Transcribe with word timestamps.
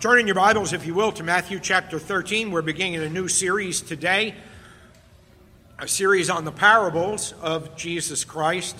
Turn 0.00 0.18
in 0.18 0.26
your 0.26 0.36
Bibles, 0.36 0.72
if 0.72 0.86
you 0.86 0.94
will, 0.94 1.12
to 1.12 1.22
Matthew 1.22 1.60
chapter 1.60 1.98
13. 1.98 2.50
We're 2.50 2.62
beginning 2.62 3.02
a 3.02 3.08
new 3.10 3.28
series 3.28 3.82
today, 3.82 4.34
a 5.78 5.86
series 5.86 6.30
on 6.30 6.46
the 6.46 6.50
parables 6.50 7.34
of 7.42 7.76
Jesus 7.76 8.24
Christ. 8.24 8.78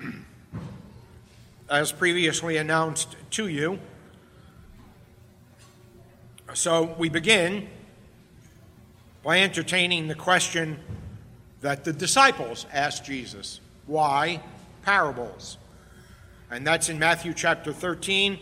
As 1.70 1.92
previously 1.92 2.56
announced 2.56 3.14
to 3.30 3.46
you. 3.46 3.78
So 6.54 6.96
we 6.98 7.08
begin 7.08 7.68
by 9.22 9.42
entertaining 9.42 10.08
the 10.08 10.16
question 10.16 10.80
that 11.60 11.84
the 11.84 11.92
disciples 11.92 12.66
asked 12.72 13.04
Jesus 13.04 13.60
why 13.86 14.42
parables? 14.82 15.56
And 16.50 16.66
that's 16.66 16.88
in 16.88 16.98
Matthew 16.98 17.32
chapter 17.32 17.72
13 17.72 18.40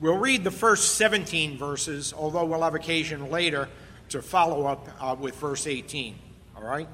We'll 0.00 0.16
read 0.16 0.44
the 0.44 0.52
first 0.52 0.94
17 0.94 1.58
verses, 1.58 2.14
although 2.16 2.44
we'll 2.44 2.62
have 2.62 2.76
occasion 2.76 3.30
later 3.30 3.68
to 4.10 4.22
follow 4.22 4.64
up 4.64 4.88
uh, 5.00 5.16
with 5.18 5.34
verse 5.34 5.66
18. 5.66 6.14
All 6.56 6.62
right? 6.62 6.86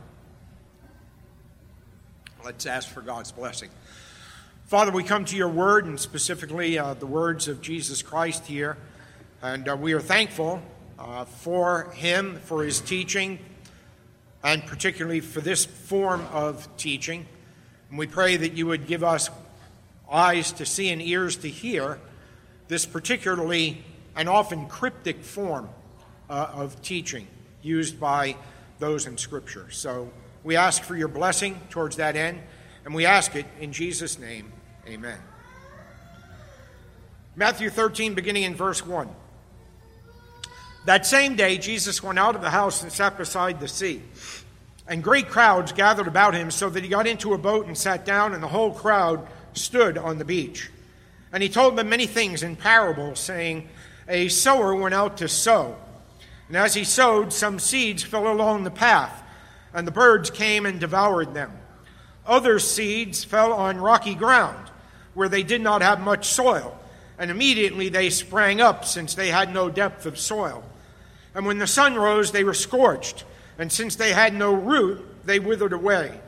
Let's 2.43 2.65
ask 2.65 2.89
for 2.89 3.03
God's 3.03 3.31
blessing. 3.31 3.69
Father, 4.65 4.91
we 4.91 5.05
come 5.05 5.27
to 5.27 5.37
your 5.37 5.51
word, 5.51 5.85
and 5.85 6.01
specifically 6.01 6.79
uh, 6.79 6.95
the 6.95 7.05
words 7.05 7.47
of 7.47 7.61
Jesus 7.61 8.01
Christ 8.01 8.47
here, 8.47 8.79
and 9.43 9.69
uh, 9.69 9.77
we 9.77 9.93
are 9.93 10.01
thankful 10.01 10.63
uh, 10.99 11.27
for 11.27 11.91
him, 11.91 12.41
for 12.45 12.65
his 12.65 12.81
teaching, 12.81 13.39
and 14.43 14.65
particularly 14.65 15.21
for 15.21 15.43
this 15.43 15.67
form 15.67 16.27
of 16.33 16.75
teaching. 16.79 17.27
And 17.91 17.99
we 17.99 18.07
pray 18.07 18.39
that 18.39 18.55
you 18.55 18.67
would 18.67 18.87
give 18.87 19.05
us 19.05 19.29
eyes 20.11 20.53
to 20.53 20.65
see 20.65 20.89
and 20.89 21.03
ears 21.03 21.37
to 21.37 21.51
hear 21.51 21.99
this 22.69 22.87
particularly 22.87 23.85
and 24.17 24.29
often 24.29 24.67
cryptic 24.67 25.23
form 25.23 25.69
uh, 26.29 26.51
of 26.53 26.81
teaching 26.83 27.27
used 27.63 27.99
by 27.99 28.37
those 28.79 29.07
in 29.07 29.17
Scripture. 29.17 29.71
So 29.71 30.11
we 30.43 30.57
ask 30.57 30.83
for 30.83 30.97
your 30.97 31.09
blessing 31.09 31.61
towards 31.71 31.97
that 31.97 32.17
end, 32.17 32.41
and 32.85 32.95
we 32.95 33.07
ask 33.07 33.35
it 33.35 33.47
in 33.61 33.73
Jesus' 33.73 34.19
name. 34.19 34.53
Amen. 34.87 35.19
Matthew 37.37 37.71
13, 37.71 38.15
beginning 38.15 38.45
in 38.45 38.55
verse 38.55 38.85
1. 38.87 39.09
That 40.85 41.07
same 41.07 41.35
day, 41.35 41.57
Jesus 41.57 42.03
went 42.03 42.19
out 42.19 42.37
of 42.37 42.43
the 42.43 42.51
house 42.51 42.83
and 42.83 42.93
sat 42.93 43.17
beside 43.17 43.59
the 43.59 43.69
sea. 43.69 44.03
And 44.87 45.03
great 45.03 45.29
crowds 45.31 45.73
gathered 45.73 46.07
about 46.07 46.35
him, 46.35 46.51
so 46.51 46.69
that 46.69 46.83
he 46.83 46.91
got 46.91 47.07
into 47.07 47.33
a 47.33 47.39
boat 47.39 47.67
and 47.67 47.77
sat 47.77 48.05
down, 48.05 48.35
and 48.35 48.43
the 48.43 48.49
whole 48.49 48.71
crowd 48.71 49.27
stood 49.55 49.97
on 49.97 50.19
the 50.19 50.25
beach. 50.27 50.71
And 51.35 51.43
he 51.43 51.49
told 51.49 51.75
them 51.75 51.89
many 51.89 52.07
things 52.07 52.45
in 52.45 52.55
parables, 52.55 53.19
saying, 53.19 53.69
A 54.09 54.29
sower 54.29 54.73
went 54.73 54.95
out 54.95 55.17
to 55.17 55.29
sow. 55.29 55.77
And 56.47 56.57
as 56.57 56.75
he 56.75 56.85
sowed, 56.85 57.33
some 57.33 57.59
seeds 57.59 58.05
fell 58.05 58.33
along 58.33 58.63
the 58.63 58.71
path, 58.71 59.21
and 59.73 59.85
the 59.85 59.91
birds 59.91 60.31
came 60.31 60.65
and 60.65 60.79
devoured 60.79 61.35
them. 61.35 61.51
Other 62.25 62.61
seeds 62.61 63.25
fell 63.25 63.53
on 63.53 63.81
rocky 63.81 64.15
ground, 64.15 64.71
where 65.15 65.29
they 65.29 65.43
did 65.43 65.61
not 65.61 65.83
have 65.83 66.01
much 66.01 66.29
soil, 66.29 66.79
and 67.19 67.33
immediately 67.33 67.89
they 67.89 68.11
sprang 68.11 68.61
up, 68.61 68.85
since 68.85 69.17
they 69.17 69.31
had 69.31 69.53
no 69.53 69.69
depth 69.69 70.07
of 70.07 70.21
soil. 70.21 70.63
And 71.35 71.47
when 71.47 71.59
the 71.59 71.67
sun 71.67 71.97
rose, 71.97 72.31
they 72.31 72.45
were 72.45 72.55
scorched, 72.55 73.25
and 73.59 73.73
since 73.73 73.97
they 73.97 74.13
had 74.13 74.35
no 74.35 74.55
root, 74.55 75.05
they 75.27 75.41
withered 75.41 75.73
away. 75.73 76.21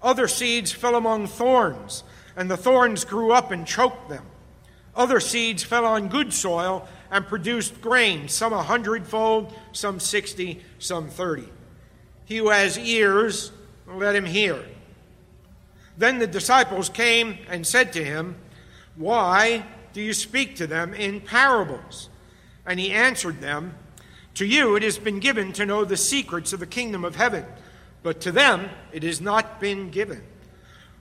Other 0.00 0.26
seeds 0.26 0.72
fell 0.72 0.94
among 0.94 1.26
thorns 1.26 2.02
and 2.36 2.50
the 2.50 2.56
thorns 2.56 3.04
grew 3.04 3.32
up 3.32 3.50
and 3.50 3.66
choked 3.66 4.08
them. 4.08 4.24
Other 4.94 5.20
seeds 5.20 5.62
fell 5.62 5.84
on 5.84 6.08
good 6.08 6.32
soil 6.32 6.86
and 7.10 7.26
produced 7.26 7.80
grain, 7.80 8.28
some 8.28 8.52
a 8.52 8.62
hundredfold, 8.62 9.54
some 9.72 10.00
sixty, 10.00 10.62
some 10.78 11.08
thirty. 11.08 11.48
He 12.24 12.38
who 12.38 12.50
has 12.50 12.78
ears, 12.78 13.52
let 13.86 14.14
him 14.14 14.26
hear. 14.26 14.64
Then 15.96 16.18
the 16.18 16.26
disciples 16.26 16.88
came 16.88 17.38
and 17.48 17.66
said 17.66 17.92
to 17.94 18.04
him, 18.04 18.36
Why 18.96 19.64
do 19.92 20.00
you 20.00 20.12
speak 20.12 20.56
to 20.56 20.66
them 20.66 20.94
in 20.94 21.20
parables? 21.20 22.08
And 22.64 22.78
he 22.78 22.92
answered 22.92 23.40
them, 23.40 23.74
To 24.34 24.46
you 24.46 24.76
it 24.76 24.82
has 24.82 24.98
been 24.98 25.20
given 25.20 25.52
to 25.54 25.66
know 25.66 25.84
the 25.84 25.96
secrets 25.96 26.52
of 26.52 26.60
the 26.60 26.66
kingdom 26.66 27.04
of 27.04 27.16
heaven, 27.16 27.44
but 28.02 28.20
to 28.22 28.32
them 28.32 28.70
it 28.92 29.02
has 29.02 29.20
not 29.20 29.60
been 29.60 29.90
given. 29.90 30.22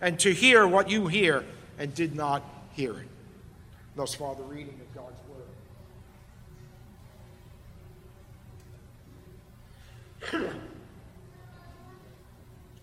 and 0.00 0.18
to 0.20 0.32
hear 0.32 0.66
what 0.66 0.90
you 0.90 1.06
hear 1.06 1.44
and 1.78 1.94
did 1.94 2.14
not 2.14 2.42
hear 2.72 2.92
it. 2.92 3.08
Thus 3.94 4.14
far, 4.14 4.34
the 4.34 4.42
reading 4.42 4.78
of 4.80 4.94
God's 4.94 5.20
Word. 10.32 10.50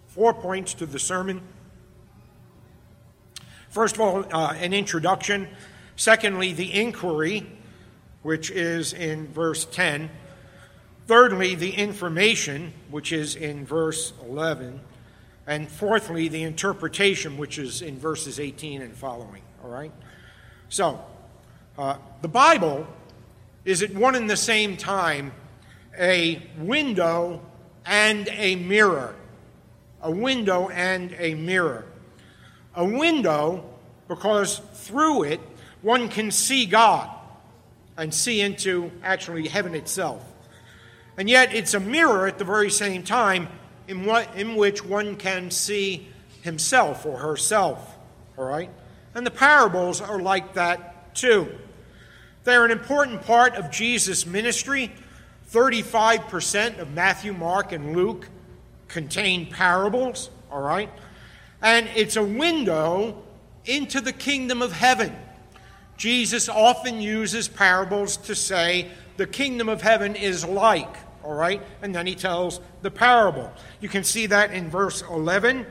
Four 0.08 0.34
points 0.34 0.74
to 0.76 0.86
the 0.86 1.00
sermon. 1.00 1.42
First 3.70 3.96
of 3.96 4.02
all, 4.02 4.26
uh, 4.32 4.54
an 4.54 4.74
introduction. 4.74 5.48
Secondly, 5.96 6.54
the 6.54 6.74
inquiry, 6.74 7.48
which 8.22 8.52
is 8.52 8.94
in 8.94 9.28
verse 9.28 9.66
10. 9.66 10.10
Thirdly, 11.08 11.56
the 11.56 11.72
information, 11.72 12.74
which 12.90 13.12
is 13.12 13.36
in 13.36 13.66
verse 13.66 14.14
11. 14.28 14.80
And 15.46 15.70
fourthly, 15.70 16.30
the 16.30 16.44
interpretation, 16.44 17.38
which 17.38 17.58
is 17.58 17.82
in 17.82 18.00
verses 18.00 18.40
18 18.40 18.82
and 18.82 18.96
following. 18.96 19.42
All 19.64 19.70
right? 19.70 19.92
So, 20.70 21.04
uh, 21.78 21.98
the 22.22 22.28
Bible 22.28 22.88
is 23.66 23.82
at 23.82 23.94
one 23.94 24.16
and 24.16 24.30
the 24.30 24.38
same 24.38 24.78
time 24.78 25.34
a 25.98 26.42
window 26.58 27.42
and 27.86 28.28
a 28.30 28.56
mirror. 28.56 29.16
A 30.02 30.12
window 30.12 30.70
and 30.70 31.16
a 31.18 31.36
mirror. 31.36 31.86
A 32.76 32.86
window 32.86 33.66
because 34.08 34.60
through 34.74 35.24
it 35.24 35.40
one 35.82 36.10
can 36.10 36.32
see 36.32 36.66
God 36.66 37.10
and 37.98 38.14
see 38.14 38.42
into 38.42 38.92
actually 39.04 39.48
heaven 39.48 39.76
itself. 39.76 40.24
And 41.18 41.30
yet 41.30 41.54
it's 41.54 41.74
a 41.74 41.80
mirror 41.80 42.26
at 42.26 42.40
the 42.40 42.46
very 42.46 42.72
same 42.72 43.04
time 43.04 43.48
in, 43.88 44.06
what, 44.06 44.36
in 44.36 44.56
which 44.56 44.84
one 44.84 45.16
can 45.16 45.52
see 45.52 46.08
himself 46.42 47.06
or 47.06 47.18
herself. 47.18 47.98
All 48.38 48.46
right? 48.46 48.70
And 49.16 49.26
the 49.26 49.32
parables 49.32 50.02
are 50.02 50.20
like 50.20 50.54
that 50.54 51.16
too. 51.16 51.48
They're 52.44 52.66
an 52.66 52.72
important 52.72 53.22
part 53.22 53.56
of 53.56 53.72
Jesus' 53.72 54.26
ministry. 54.26 54.92
35% 55.52 56.80
of 56.80 56.92
Matthew, 56.92 57.32
Mark, 57.32 57.72
and 57.72 57.96
Luke 57.96 58.28
contain 58.88 59.46
parables, 59.46 60.30
all 60.52 60.62
right? 60.62 60.90
And 61.62 61.88
it's 61.96 62.16
a 62.16 62.24
window 62.24 63.24
into 63.66 64.02
the 64.02 64.12
kingdom 64.12 64.62
of 64.62 64.72
heaven. 64.72 65.16
Jesus 65.96 66.50
often 66.50 67.02
uses 67.02 67.48
parables 67.48 68.18
to 68.18 68.36
say 68.36 68.90
the 69.18 69.28
kingdom 69.28 69.70
of 69.70 69.82
heaven 69.82 70.16
is 70.16 70.44
like 70.44 70.96
all 71.24 71.34
right? 71.34 71.62
And 71.82 71.94
then 71.96 72.08
he 72.08 72.16
tells 72.16 72.60
the 72.82 72.92
parable. 72.92 73.52
You 73.80 73.90
can 73.90 74.04
see 74.04 74.26
that 74.28 74.52
in 74.52 74.70
verse 74.70 75.02
11 75.02 75.66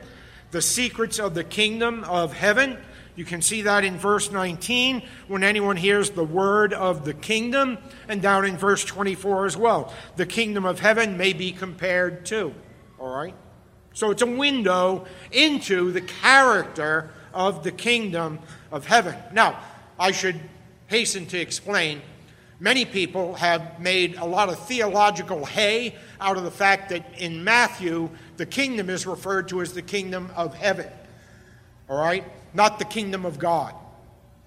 the 0.51 0.61
secrets 0.61 1.19
of 1.19 1.33
the 1.33 1.43
kingdom 1.43 2.03
of 2.03 2.31
heaven. 2.31 2.77
You 3.15 3.25
can 3.25 3.41
see 3.41 3.63
that 3.63 3.83
in 3.83 3.97
verse 3.97 4.31
19 4.31 5.01
when 5.27 5.43
anyone 5.43 5.77
hears 5.77 6.11
the 6.11 6.23
word 6.23 6.73
of 6.73 7.05
the 7.05 7.13
kingdom, 7.13 7.79
and 8.07 8.21
down 8.21 8.45
in 8.45 8.57
verse 8.57 8.85
24 8.85 9.47
as 9.47 9.57
well. 9.57 9.93
The 10.15 10.27
kingdom 10.27 10.63
of 10.63 10.79
heaven 10.79 11.17
may 11.17 11.33
be 11.33 11.51
compared 11.51 12.25
to. 12.27 12.53
All 12.99 13.13
right? 13.13 13.33
So 13.93 14.11
it's 14.11 14.21
a 14.21 14.27
window 14.27 15.05
into 15.31 15.91
the 15.91 16.01
character 16.01 17.11
of 17.33 17.63
the 17.63 17.71
kingdom 17.71 18.39
of 18.71 18.85
heaven. 18.85 19.15
Now, 19.31 19.59
I 19.99 20.11
should 20.11 20.39
hasten 20.87 21.25
to 21.27 21.39
explain 21.39 22.01
many 22.59 22.85
people 22.85 23.35
have 23.35 23.79
made 23.79 24.15
a 24.15 24.25
lot 24.25 24.49
of 24.49 24.59
theological 24.67 25.45
hay 25.45 25.95
out 26.19 26.37
of 26.37 26.43
the 26.43 26.51
fact 26.51 26.89
that 26.89 27.05
in 27.19 27.43
Matthew, 27.43 28.09
the 28.37 28.45
kingdom 28.45 28.89
is 28.89 29.05
referred 29.05 29.49
to 29.49 29.61
as 29.61 29.73
the 29.73 29.81
kingdom 29.81 30.31
of 30.35 30.53
heaven. 30.53 30.89
All 31.89 31.97
right? 31.97 32.23
Not 32.53 32.79
the 32.79 32.85
kingdom 32.85 33.25
of 33.25 33.39
God. 33.39 33.75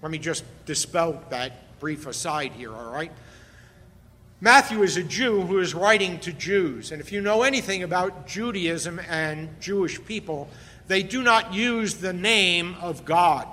Let 0.01 0.11
me 0.11 0.17
just 0.17 0.43
dispel 0.65 1.23
that 1.29 1.79
brief 1.79 2.07
aside 2.07 2.53
here, 2.53 2.73
all 2.73 2.91
right? 2.91 3.11
Matthew 4.39 4.83
is 4.83 4.97
a 4.97 5.03
Jew 5.03 5.41
who 5.41 5.59
is 5.59 5.73
writing 5.73 6.19
to 6.19 6.31
Jews. 6.31 6.91
And 6.91 7.01
if 7.01 7.11
you 7.11 7.21
know 7.21 7.41
anything 7.41 7.81
about 7.81 8.27
Judaism 8.27 8.99
and 9.09 9.49
Jewish 9.59 10.03
people, 10.05 10.47
they 10.87 11.01
do 11.01 11.23
not 11.23 11.53
use 11.53 11.95
the 11.95 12.13
name 12.13 12.75
of 12.79 13.03
God 13.03 13.47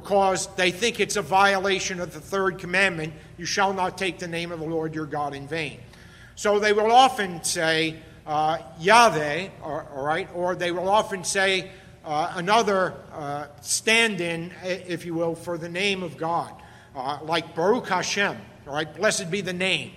because 0.00 0.46
they 0.54 0.70
think 0.70 1.00
it's 1.00 1.16
a 1.16 1.22
violation 1.22 1.98
of 1.98 2.14
the 2.14 2.20
third 2.20 2.56
commandment 2.56 3.12
you 3.36 3.44
shall 3.44 3.72
not 3.72 3.98
take 3.98 4.20
the 4.20 4.28
name 4.28 4.52
of 4.52 4.60
the 4.60 4.64
Lord 4.64 4.94
your 4.94 5.06
God 5.06 5.34
in 5.34 5.48
vain. 5.48 5.80
So 6.36 6.60
they 6.60 6.72
will 6.72 6.92
often 6.92 7.42
say 7.42 7.96
uh, 8.24 8.58
Yahweh, 8.78 9.48
or, 9.60 9.88
all 9.92 10.04
right, 10.04 10.28
or 10.36 10.54
they 10.54 10.70
will 10.70 10.88
often 10.88 11.24
say 11.24 11.72
uh, 12.04 12.32
another 12.36 12.94
uh, 13.12 13.48
stand 13.60 14.20
in, 14.20 14.52
if 14.62 15.04
you 15.04 15.14
will, 15.14 15.34
for 15.34 15.58
the 15.58 15.68
name 15.68 16.04
of 16.04 16.16
God, 16.16 16.52
uh, 16.94 17.18
like 17.24 17.56
Baruch 17.56 17.88
Hashem, 17.88 18.36
all 18.68 18.74
right, 18.74 18.94
blessed 18.94 19.32
be 19.32 19.40
the 19.40 19.52
name 19.52 19.90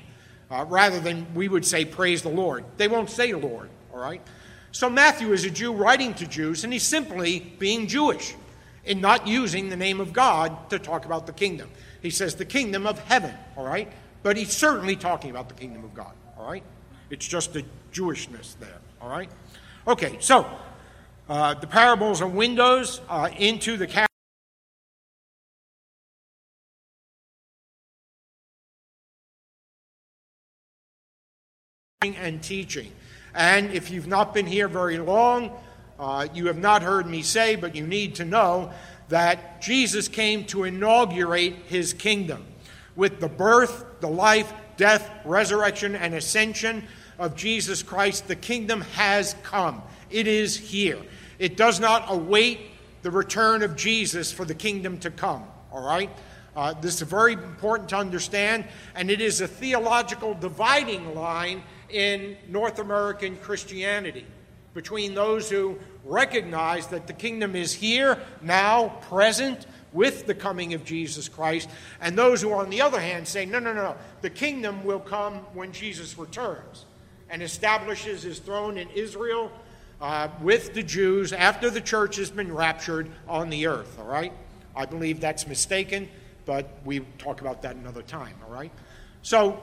uh, 0.50 0.66
rather 0.68 1.00
than 1.00 1.32
we 1.36 1.48
would 1.48 1.64
say, 1.64 1.86
Praise 1.86 2.24
the 2.24 2.30
Lord. 2.30 2.66
They 2.78 2.88
won't 2.88 3.12
say 3.12 3.34
Lord, 3.34 3.70
all 3.94 4.00
right? 4.00 4.24
So 4.72 4.90
Matthew 4.90 5.32
is 5.32 5.46
a 5.46 5.52
Jew 5.52 5.72
writing 5.72 6.16
to 6.16 6.26
Jews, 6.26 6.64
and 6.64 6.74
he's 6.74 6.82
simply 6.82 7.54
being 7.60 7.86
Jewish 7.86 8.34
in 8.86 9.02
not 9.02 9.28
using 9.28 9.70
the 9.70 9.76
name 9.76 10.00
of 10.00 10.14
God 10.14 10.70
to 10.70 10.80
talk 10.80 11.06
about 11.06 11.28
the 11.28 11.34
kingdom. 11.34 11.70
He 12.02 12.10
says 12.10 12.36
the 12.36 12.46
kingdom 12.46 12.88
of 12.88 13.00
heaven, 13.00 13.34
all 13.56 13.66
right? 13.66 13.92
But 14.24 14.38
he's 14.38 14.52
certainly 14.52 14.96
talking 14.96 15.30
about 15.30 15.50
the 15.50 15.56
kingdom 15.56 15.84
of 15.84 15.94
God, 15.94 16.14
all 16.38 16.46
right? 16.48 16.64
It's 17.10 17.28
just 17.28 17.54
the 17.54 17.66
Jewishness 17.94 18.58
there, 18.60 18.80
all 19.02 19.10
right? 19.10 19.30
Okay, 19.88 20.18
so 20.20 20.46
uh, 21.30 21.54
the 21.56 21.68
parables 21.68 22.22
are 22.22 22.28
windows 22.28 23.02
uh, 23.10 23.30
into 23.38 23.78
the 23.78 23.88
and 32.04 32.42
teaching. 32.42 32.92
And 33.36 33.72
if 33.72 33.92
you've 33.92 34.08
not 34.08 34.34
been 34.34 34.48
here 34.48 34.68
very 34.68 34.98
long, 34.98 35.52
uh, 36.02 36.28
you 36.34 36.48
have 36.48 36.58
not 36.58 36.82
heard 36.82 37.06
me 37.06 37.22
say, 37.22 37.56
but 37.56 37.76
you 37.76 37.86
need 37.86 38.16
to 38.16 38.26
know 38.26 38.72
that 39.10 39.62
Jesus 39.62 40.08
came 40.08 40.46
to 40.46 40.64
inaugurate 40.64 41.54
his 41.68 41.94
kingdom 41.94 42.44
with 42.96 43.20
the 43.20 43.28
birth, 43.30 43.86
the 44.00 44.08
life, 44.08 44.52
death, 44.78 45.08
resurrection, 45.24 45.96
and 45.96 46.16
ascension 46.16 46.84
of 47.20 47.36
Jesus 47.36 47.84
Christ. 47.84 48.28
The 48.28 48.36
kingdom 48.36 48.82
has 48.96 49.36
come, 49.44 49.84
it 50.10 50.26
is 50.26 50.58
here. 50.58 50.98
It 51.38 51.56
does 51.56 51.80
not 51.80 52.12
await 52.12 52.60
the 53.04 53.12
return 53.12 53.62
of 53.62 53.76
Jesus 53.76 54.32
for 54.32 54.44
the 54.44 54.56
kingdom 54.56 54.98
to 55.00 55.12
come, 55.12 55.44
all 55.72 55.86
right? 55.86 56.10
Uh, 56.56 56.74
this 56.74 56.96
is 56.96 57.08
very 57.08 57.34
important 57.34 57.90
to 57.90 57.96
understand, 57.96 58.66
and 58.96 59.12
it 59.12 59.22
is 59.22 59.40
a 59.40 59.48
theological 59.48 60.34
dividing 60.34 61.14
line 61.14 61.62
in 61.90 62.38
North 62.50 62.80
American 62.80 63.38
Christianity 63.38 64.26
between 64.74 65.14
those 65.14 65.50
who 65.50 65.78
recognize 66.06 66.88
that 66.88 67.08
the 67.08 67.14
kingdom 67.14 67.56
is 67.56 67.74
here, 67.74 68.18
now, 68.42 68.90
present, 69.10 69.66
with 69.94 70.26
the 70.26 70.34
coming 70.34 70.74
of 70.74 70.86
Jesus 70.86 71.28
Christ, 71.28 71.70
and 72.00 72.18
those 72.18 72.42
who, 72.42 72.54
on 72.54 72.70
the 72.70 72.82
other 72.82 73.00
hand, 73.00 73.28
say, 73.28 73.46
no, 73.46 73.60
no, 73.60 73.74
no, 73.74 73.96
the 74.22 74.30
kingdom 74.30 74.84
will 74.86 75.00
come 75.00 75.36
when 75.54 75.72
Jesus 75.74 76.18
returns 76.18 76.86
and 77.30 77.42
establishes 77.42 78.24
his 78.24 78.40
throne 78.40 78.78
in 78.78 78.90
Israel 78.92 79.52
uh, 80.02 80.30
with 80.42 80.74
the 80.74 80.84
Jews 80.84 81.34
after 81.34 81.70
the 81.70 81.82
church 81.82 82.16
has 82.16 82.32
been 82.32 82.54
raptured 82.54 83.10
on 83.28 83.50
the 83.50 83.68
earth, 83.68 84.00
all 84.00 84.08
right? 84.08 84.34
I 84.76 84.86
believe 84.86 85.20
that's 85.20 85.46
mistaken, 85.46 86.10
but 86.46 86.70
we 86.86 87.02
talk 87.18 87.42
about 87.42 87.62
that 87.64 87.76
another 87.76 88.02
time, 88.02 88.36
all 88.46 88.54
right? 88.54 88.72
So 89.22 89.62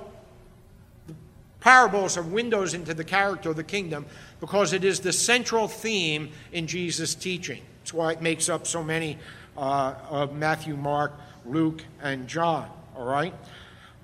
Parables 1.60 2.16
are 2.16 2.22
windows 2.22 2.74
into 2.74 2.94
the 2.94 3.04
character 3.04 3.50
of 3.50 3.56
the 3.56 3.64
kingdom 3.64 4.06
because 4.40 4.72
it 4.72 4.84
is 4.84 5.00
the 5.00 5.12
central 5.12 5.66
theme 5.66 6.30
in 6.52 6.66
Jesus' 6.66 7.14
teaching. 7.14 7.62
That's 7.80 7.92
why 7.92 8.12
it 8.12 8.22
makes 8.22 8.48
up 8.48 8.66
so 8.66 8.82
many 8.84 9.18
uh, 9.56 9.94
of 10.08 10.34
Matthew, 10.34 10.76
Mark, 10.76 11.12
Luke, 11.44 11.82
and 12.00 12.28
John. 12.28 12.70
All 12.96 13.06
right? 13.06 13.34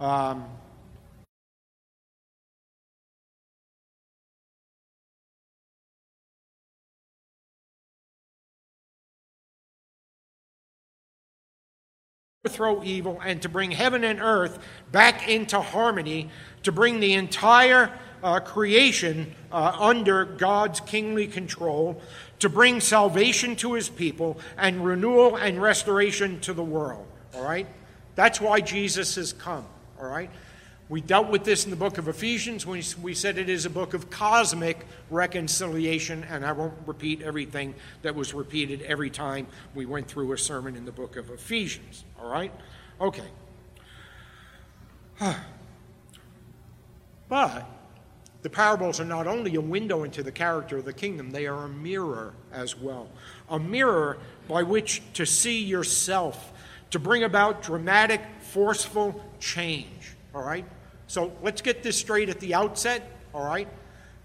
Um, 0.00 0.44
overthrow 12.44 12.84
evil 12.84 13.18
and 13.24 13.40
to 13.40 13.48
bring 13.48 13.70
heaven 13.70 14.04
and 14.04 14.20
earth 14.20 14.58
back 14.92 15.26
into 15.28 15.58
harmony, 15.58 16.28
to 16.62 16.70
bring 16.70 17.00
the 17.00 17.14
entire 17.14 17.90
uh, 18.22 18.38
creation 18.38 19.34
uh, 19.50 19.74
under 19.78 20.26
God's 20.26 20.80
kingly 20.80 21.26
control, 21.26 22.02
to 22.40 22.50
bring 22.50 22.80
salvation 22.80 23.56
to 23.56 23.72
his 23.72 23.88
people 23.88 24.38
and 24.58 24.84
renewal 24.84 25.36
and 25.36 25.60
restoration 25.60 26.38
to 26.40 26.52
the 26.52 26.62
world. 26.62 27.06
All 27.34 27.42
right? 27.42 27.66
That's 28.14 28.42
why 28.42 28.60
Jesus 28.60 29.14
has 29.14 29.32
come. 29.32 29.64
All 29.98 30.06
right? 30.06 30.30
We 30.90 31.00
dealt 31.00 31.28
with 31.28 31.44
this 31.44 31.64
in 31.64 31.70
the 31.70 31.76
book 31.76 31.96
of 31.96 32.08
Ephesians 32.08 32.66
when 32.66 32.82
we 33.00 33.14
said 33.14 33.38
it 33.38 33.48
is 33.48 33.64
a 33.64 33.70
book 33.70 33.94
of 33.94 34.10
cosmic 34.10 34.84
reconciliation, 35.08 36.24
and 36.24 36.44
I 36.44 36.52
won't 36.52 36.74
repeat 36.84 37.22
everything 37.22 37.74
that 38.02 38.14
was 38.14 38.34
repeated 38.34 38.82
every 38.82 39.08
time 39.08 39.46
we 39.74 39.86
went 39.86 40.08
through 40.08 40.30
a 40.32 40.38
sermon 40.38 40.76
in 40.76 40.84
the 40.84 40.92
book 40.92 41.16
of 41.16 41.30
Ephesians. 41.30 42.04
All 42.20 42.28
right? 42.30 42.52
Okay. 43.00 43.28
but 47.28 47.66
the 48.42 48.50
parables 48.50 49.00
are 49.00 49.06
not 49.06 49.26
only 49.26 49.54
a 49.54 49.60
window 49.62 50.02
into 50.02 50.22
the 50.22 50.32
character 50.32 50.76
of 50.76 50.84
the 50.84 50.92
kingdom, 50.92 51.30
they 51.30 51.46
are 51.46 51.64
a 51.64 51.68
mirror 51.68 52.34
as 52.52 52.76
well. 52.76 53.08
A 53.48 53.58
mirror 53.58 54.18
by 54.48 54.62
which 54.62 55.02
to 55.14 55.24
see 55.24 55.64
yourself, 55.64 56.52
to 56.90 56.98
bring 56.98 57.24
about 57.24 57.62
dramatic, 57.62 58.20
forceful 58.40 59.24
change. 59.40 60.14
All 60.34 60.42
right? 60.42 60.66
So 61.06 61.32
let's 61.42 61.62
get 61.62 61.82
this 61.82 61.96
straight 61.96 62.28
at 62.28 62.40
the 62.40 62.54
outset. 62.54 63.10
All 63.34 63.44
right? 63.44 63.68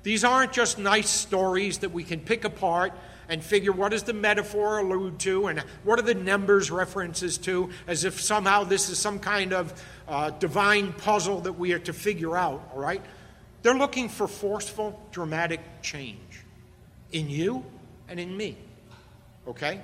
These 0.03 0.23
aren't 0.23 0.53
just 0.53 0.79
nice 0.79 1.09
stories 1.09 1.79
that 1.79 1.91
we 1.91 2.03
can 2.03 2.19
pick 2.19 2.45
apart 2.45 2.93
and 3.27 3.43
figure 3.43 3.71
what 3.71 3.91
does 3.91 4.03
the 4.03 4.13
metaphor 4.13 4.79
allude 4.79 5.19
to 5.19 5.47
and 5.47 5.59
what 5.83 5.99
are 5.99 6.03
the 6.03 6.15
numbers 6.15 6.71
references 6.71 7.37
to, 7.37 7.69
as 7.85 8.03
if 8.03 8.19
somehow 8.19 8.63
this 8.63 8.89
is 8.89 8.97
some 8.97 9.19
kind 9.19 9.53
of 9.53 9.85
uh, 10.07 10.31
divine 10.31 10.93
puzzle 10.93 11.41
that 11.41 11.53
we 11.53 11.73
are 11.73 11.79
to 11.79 11.93
figure 11.93 12.35
out. 12.35 12.69
All 12.73 12.79
right? 12.79 13.01
They're 13.61 13.77
looking 13.77 14.09
for 14.09 14.27
forceful, 14.27 14.99
dramatic 15.11 15.59
change 15.81 16.43
in 17.11 17.29
you 17.29 17.65
and 18.07 18.19
in 18.19 18.35
me. 18.35 18.57
Okay? 19.47 19.81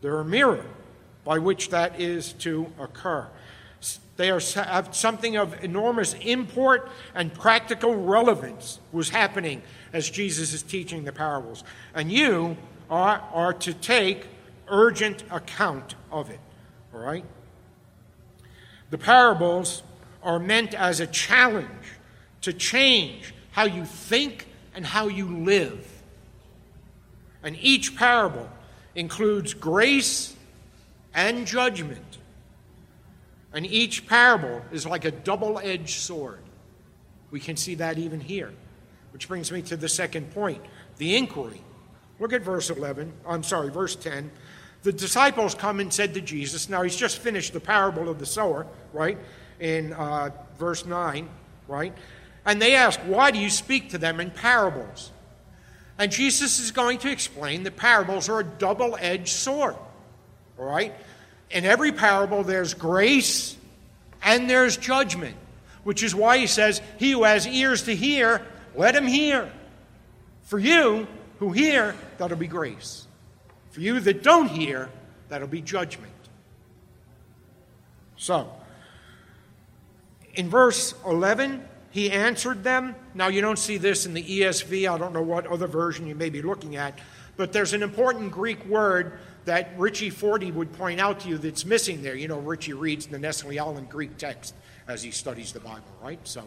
They're 0.00 0.20
a 0.20 0.24
mirror 0.24 0.66
by 1.24 1.38
which 1.38 1.70
that 1.70 2.00
is 2.00 2.34
to 2.34 2.70
occur. 2.78 3.26
They 4.16 4.30
are, 4.30 4.40
something 4.40 5.36
of 5.36 5.64
enormous 5.64 6.14
import 6.14 6.88
and 7.14 7.34
practical 7.34 7.96
relevance 7.96 8.78
was 8.92 9.08
happening 9.08 9.62
as 9.92 10.08
Jesus 10.08 10.52
is 10.52 10.62
teaching 10.62 11.04
the 11.04 11.12
parables. 11.12 11.64
And 11.94 12.12
you 12.12 12.56
are, 12.88 13.22
are 13.32 13.52
to 13.54 13.74
take 13.74 14.26
urgent 14.68 15.24
account 15.30 15.96
of 16.12 16.30
it. 16.30 16.38
All 16.94 17.00
right? 17.00 17.24
The 18.90 18.98
parables 18.98 19.82
are 20.22 20.38
meant 20.38 20.74
as 20.74 21.00
a 21.00 21.06
challenge 21.08 21.68
to 22.42 22.52
change 22.52 23.34
how 23.50 23.64
you 23.64 23.84
think 23.84 24.46
and 24.74 24.86
how 24.86 25.08
you 25.08 25.26
live. 25.26 25.90
And 27.42 27.56
each 27.60 27.96
parable 27.96 28.48
includes 28.94 29.54
grace 29.54 30.36
and 31.12 31.46
judgment 31.46 32.13
and 33.54 33.64
each 33.64 34.06
parable 34.06 34.62
is 34.72 34.84
like 34.84 35.04
a 35.04 35.12
double 35.12 35.60
edged 35.60 36.00
sword. 36.00 36.40
We 37.30 37.40
can 37.40 37.56
see 37.56 37.76
that 37.76 37.98
even 37.98 38.20
here. 38.20 38.52
Which 39.12 39.28
brings 39.28 39.52
me 39.52 39.62
to 39.62 39.76
the 39.76 39.88
second 39.88 40.32
point 40.32 40.60
the 40.98 41.16
inquiry. 41.16 41.62
Look 42.18 42.32
at 42.32 42.42
verse 42.42 42.68
11. 42.68 43.12
I'm 43.26 43.42
sorry, 43.42 43.70
verse 43.70 43.96
10. 43.96 44.30
the 44.82 44.92
disciples 44.92 45.54
come 45.54 45.80
and 45.80 45.92
said 45.92 46.14
to 46.14 46.20
Jesus, 46.20 46.68
now 46.68 46.82
he's 46.82 46.96
just 46.96 47.18
finished 47.18 47.52
the 47.52 47.60
parable 47.60 48.08
of 48.08 48.18
the 48.18 48.26
sower, 48.26 48.66
right, 48.92 49.18
in 49.58 49.92
uh, 49.94 50.30
verse 50.58 50.84
9, 50.84 51.28
right? 51.66 51.94
And 52.44 52.60
they 52.60 52.74
ask, 52.74 53.00
why 53.00 53.30
do 53.30 53.38
you 53.38 53.50
speak 53.50 53.90
to 53.90 53.98
them 53.98 54.20
in 54.20 54.30
parables? 54.30 55.10
And 55.98 56.12
Jesus 56.12 56.60
is 56.60 56.70
going 56.70 56.98
to 56.98 57.10
explain 57.10 57.62
that 57.62 57.76
parables 57.76 58.28
are 58.28 58.40
a 58.40 58.44
double 58.44 58.96
edged 59.00 59.28
sword, 59.28 59.76
all 60.58 60.66
right? 60.66 60.92
In 61.54 61.64
every 61.64 61.92
parable, 61.92 62.42
there's 62.42 62.74
grace 62.74 63.56
and 64.24 64.50
there's 64.50 64.76
judgment, 64.76 65.36
which 65.84 66.02
is 66.02 66.12
why 66.12 66.38
he 66.38 66.48
says, 66.48 66.82
He 66.98 67.12
who 67.12 67.22
has 67.22 67.46
ears 67.46 67.82
to 67.84 67.94
hear, 67.94 68.44
let 68.74 68.96
him 68.96 69.06
hear. 69.06 69.50
For 70.42 70.58
you 70.58 71.06
who 71.38 71.52
hear, 71.52 71.94
that'll 72.18 72.36
be 72.36 72.48
grace. 72.48 73.06
For 73.70 73.80
you 73.80 74.00
that 74.00 74.24
don't 74.24 74.48
hear, 74.48 74.90
that'll 75.28 75.46
be 75.46 75.60
judgment. 75.60 76.12
So, 78.16 78.50
in 80.34 80.50
verse 80.50 80.92
11, 81.06 81.62
he 81.90 82.10
answered 82.10 82.64
them. 82.64 82.96
Now, 83.14 83.28
you 83.28 83.40
don't 83.40 83.58
see 83.60 83.78
this 83.78 84.06
in 84.06 84.14
the 84.14 84.22
ESV. 84.24 84.92
I 84.92 84.98
don't 84.98 85.12
know 85.12 85.22
what 85.22 85.46
other 85.46 85.68
version 85.68 86.08
you 86.08 86.16
may 86.16 86.30
be 86.30 86.42
looking 86.42 86.74
at. 86.74 86.98
But 87.36 87.52
there's 87.52 87.72
an 87.72 87.84
important 87.84 88.32
Greek 88.32 88.64
word 88.66 89.18
that 89.44 89.70
Richie 89.76 90.10
Forty 90.10 90.50
would 90.50 90.72
point 90.72 91.00
out 91.00 91.20
to 91.20 91.28
you 91.28 91.38
that's 91.38 91.64
missing 91.64 92.02
there. 92.02 92.14
You 92.14 92.28
know, 92.28 92.38
Richie 92.38 92.72
reads 92.72 93.06
the 93.06 93.18
Nestle 93.18 93.58
Aland 93.58 93.90
Greek 93.90 94.16
text 94.16 94.54
as 94.88 95.02
he 95.02 95.10
studies 95.10 95.52
the 95.52 95.60
Bible, 95.60 95.82
right? 96.02 96.18
So 96.24 96.44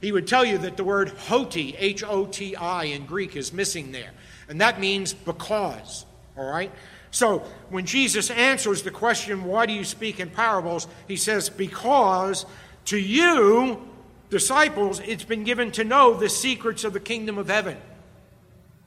he 0.00 0.12
would 0.12 0.26
tell 0.26 0.44
you 0.44 0.58
that 0.58 0.76
the 0.76 0.84
word 0.84 1.10
hoti, 1.10 1.76
H 1.78 2.02
O 2.04 2.26
T 2.26 2.56
I, 2.56 2.84
in 2.84 3.06
Greek 3.06 3.36
is 3.36 3.52
missing 3.52 3.92
there. 3.92 4.10
And 4.48 4.60
that 4.60 4.80
means 4.80 5.14
because, 5.14 6.04
all 6.36 6.50
right? 6.50 6.72
So 7.10 7.40
when 7.68 7.86
Jesus 7.86 8.30
answers 8.30 8.82
the 8.82 8.90
question, 8.90 9.44
why 9.44 9.66
do 9.66 9.72
you 9.72 9.84
speak 9.84 10.18
in 10.18 10.30
parables? 10.30 10.88
He 11.06 11.16
says, 11.16 11.48
because 11.50 12.46
to 12.86 12.98
you, 12.98 13.86
disciples, 14.30 14.98
it's 15.00 15.24
been 15.24 15.44
given 15.44 15.70
to 15.72 15.84
know 15.84 16.14
the 16.14 16.28
secrets 16.28 16.84
of 16.84 16.94
the 16.94 17.00
kingdom 17.00 17.38
of 17.38 17.48
heaven. 17.48 17.76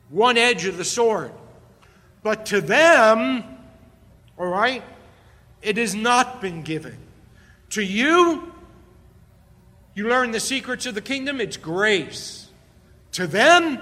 One 0.10 0.38
edge 0.38 0.66
of 0.66 0.78
the 0.78 0.84
sword. 0.84 1.32
But 2.26 2.48
to 2.48 2.60
them, 2.60 3.44
all 4.36 4.48
right, 4.48 4.82
it 5.62 5.78
has 5.78 5.94
not 5.94 6.42
been 6.42 6.64
given. 6.64 6.98
To 7.70 7.84
you, 7.84 8.52
you 9.94 10.10
learn 10.10 10.32
the 10.32 10.40
secrets 10.40 10.88
of 10.88 10.96
the 10.96 11.02
kingdom, 11.02 11.40
it's 11.40 11.56
grace. 11.56 12.48
To 13.12 13.28
them, 13.28 13.78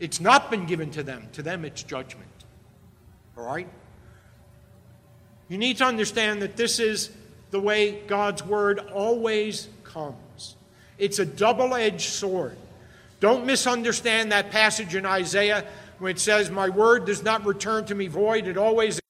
it's 0.00 0.20
not 0.20 0.50
been 0.50 0.66
given 0.66 0.90
to 0.90 1.04
them. 1.04 1.28
To 1.34 1.42
them, 1.42 1.64
it's 1.64 1.84
judgment. 1.84 2.26
All 3.38 3.46
right? 3.46 3.68
You 5.48 5.56
need 5.56 5.76
to 5.76 5.84
understand 5.84 6.42
that 6.42 6.56
this 6.56 6.80
is 6.80 7.12
the 7.52 7.60
way 7.60 8.00
God's 8.08 8.44
word 8.44 8.80
always 8.80 9.68
comes. 9.84 10.56
It's 10.98 11.20
a 11.20 11.24
double 11.24 11.72
edged 11.72 12.10
sword. 12.10 12.56
Don't 13.20 13.46
misunderstand 13.46 14.32
that 14.32 14.50
passage 14.50 14.96
in 14.96 15.06
Isaiah 15.06 15.64
when 15.98 16.10
it 16.10 16.18
says, 16.18 16.50
My 16.50 16.68
word 16.68 17.04
does 17.06 17.22
not 17.22 17.44
return 17.44 17.84
to 17.86 17.94
me 17.94 18.06
void, 18.06 18.46
it 18.46 18.56
always 18.56 19.00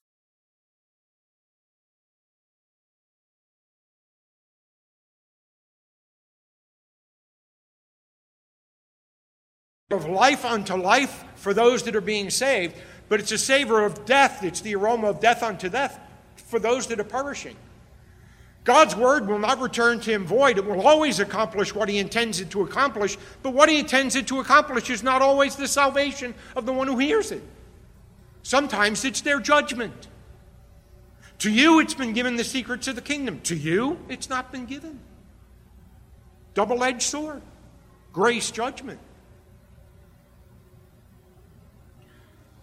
of 9.89 10.05
life 10.05 10.43
unto 10.43 10.75
life 10.75 11.23
for 11.35 11.53
those 11.53 11.83
that 11.83 11.95
are 11.95 12.01
being 12.01 12.29
saved, 12.29 12.75
but 13.07 13.21
it's 13.21 13.31
a 13.31 13.37
savor 13.37 13.85
of 13.85 14.05
death. 14.05 14.43
It's 14.43 14.59
the 14.59 14.75
aroma 14.75 15.07
of 15.07 15.21
death 15.21 15.43
unto 15.43 15.69
death 15.69 15.99
for 16.35 16.59
those 16.59 16.87
that 16.87 16.99
are 16.99 17.05
perishing. 17.05 17.55
God's 18.67 18.97
word 18.97 19.29
will 19.29 19.39
not 19.39 19.61
return 19.61 20.01
to 20.01 20.11
him 20.11 20.25
void. 20.25 20.57
It 20.57 20.65
will 20.65 20.85
always 20.85 21.21
accomplish 21.21 21.73
what 21.73 21.87
he 21.87 21.99
intends 21.99 22.41
it 22.41 22.49
to 22.49 22.63
accomplish, 22.63 23.17
but 23.41 23.53
what 23.53 23.69
he 23.69 23.79
intends 23.79 24.17
it 24.17 24.27
to 24.27 24.41
accomplish 24.41 24.89
is 24.89 25.01
not 25.01 25.21
always 25.21 25.55
the 25.55 25.69
salvation 25.69 26.35
of 26.53 26.65
the 26.65 26.73
one 26.73 26.85
who 26.85 26.97
hears 26.97 27.31
it. 27.31 27.41
Sometimes 28.43 29.05
it's 29.05 29.21
their 29.21 29.39
judgment. 29.39 30.09
To 31.39 31.49
you, 31.49 31.79
it's 31.79 31.93
been 31.93 32.11
given 32.11 32.35
the 32.35 32.43
secrets 32.43 32.89
of 32.89 32.95
the 32.95 33.01
kingdom. 33.01 33.39
To 33.43 33.55
you, 33.55 33.99
it's 34.09 34.27
not 34.27 34.51
been 34.51 34.65
given. 34.65 34.99
Double 36.53 36.83
edged 36.83 37.03
sword, 37.03 37.41
grace, 38.11 38.51
judgment. 38.51 38.99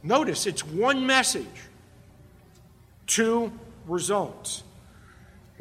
Notice 0.02 0.46
it's 0.46 0.66
one 0.66 1.06
message, 1.06 1.46
two 3.06 3.50
results. 3.86 4.64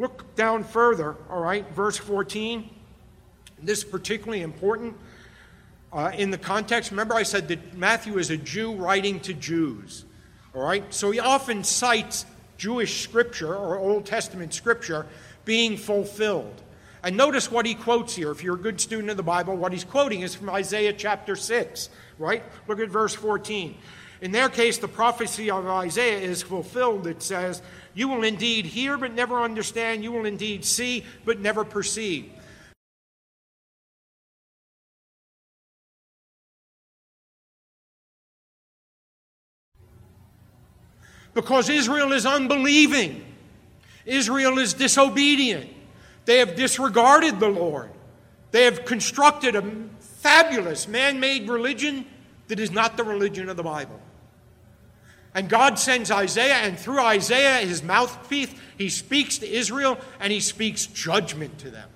Look 0.03 0.35
down 0.35 0.65
further, 0.65 1.15
all 1.29 1.39
right, 1.39 1.65
verse 1.71 1.95
14. 1.95 2.69
This 3.61 3.77
is 3.77 3.83
particularly 3.85 4.41
important 4.41 4.97
uh, 5.93 6.11
in 6.13 6.29
the 6.29 6.37
context. 6.37 6.91
Remember, 6.91 7.13
I 7.13 7.23
said 7.23 7.47
that 7.47 7.73
Matthew 7.73 8.17
is 8.17 8.29
a 8.29 8.35
Jew 8.35 8.73
writing 8.75 9.21
to 9.21 9.33
Jews, 9.33 10.03
all 10.53 10.61
right? 10.61 10.83
So 10.93 11.11
he 11.11 11.21
often 11.21 11.63
cites 11.63 12.25
Jewish 12.57 13.01
scripture 13.01 13.55
or 13.55 13.77
Old 13.77 14.05
Testament 14.05 14.53
scripture 14.53 15.05
being 15.45 15.77
fulfilled. 15.77 16.61
And 17.01 17.15
notice 17.15 17.49
what 17.49 17.65
he 17.65 17.73
quotes 17.73 18.13
here. 18.13 18.29
If 18.29 18.43
you're 18.43 18.55
a 18.55 18.59
good 18.59 18.81
student 18.81 19.09
of 19.09 19.15
the 19.15 19.23
Bible, 19.23 19.55
what 19.55 19.71
he's 19.71 19.85
quoting 19.85 20.19
is 20.19 20.35
from 20.35 20.49
Isaiah 20.49 20.91
chapter 20.91 21.37
6, 21.37 21.89
right? 22.19 22.43
Look 22.67 22.81
at 22.81 22.89
verse 22.89 23.15
14. 23.15 23.77
In 24.23 24.31
their 24.31 24.47
case, 24.47 24.77
the 24.77 24.87
prophecy 24.87 25.51
of 25.51 25.67
Isaiah 25.67 26.17
is 26.17 26.41
fulfilled. 26.41 27.07
It 27.07 27.21
says, 27.21 27.61
You 27.93 28.07
will 28.07 28.23
indeed 28.23 28.65
hear, 28.65 28.97
but 28.97 29.13
never 29.13 29.41
understand. 29.41 30.01
You 30.01 30.13
will 30.13 30.23
indeed 30.23 30.63
see, 30.63 31.03
but 31.25 31.41
never 31.41 31.65
perceive. 31.65 32.31
Because 41.33 41.67
Israel 41.67 42.13
is 42.13 42.25
unbelieving, 42.25 43.25
Israel 44.05 44.57
is 44.57 44.73
disobedient. 44.73 45.69
They 46.23 46.37
have 46.37 46.55
disregarded 46.55 47.41
the 47.41 47.49
Lord. 47.49 47.91
They 48.51 48.63
have 48.63 48.85
constructed 48.85 49.57
a 49.57 49.89
fabulous 49.99 50.87
man 50.87 51.19
made 51.19 51.49
religion 51.49 52.05
that 52.47 52.61
is 52.61 52.71
not 52.71 52.95
the 52.95 53.03
religion 53.03 53.49
of 53.49 53.57
the 53.57 53.63
Bible. 53.63 53.99
And 55.35 55.49
God 55.49 55.79
sends 55.79 56.11
Isaiah, 56.11 56.55
and 56.55 56.77
through 56.77 56.99
Isaiah, 56.99 57.65
his 57.65 57.81
mouthpiece, 57.81 58.53
he 58.77 58.89
speaks 58.89 59.39
to 59.39 59.49
Israel 59.49 59.97
and 60.19 60.31
he 60.31 60.39
speaks 60.39 60.85
judgment 60.85 61.59
to 61.59 61.71
them. 61.71 61.89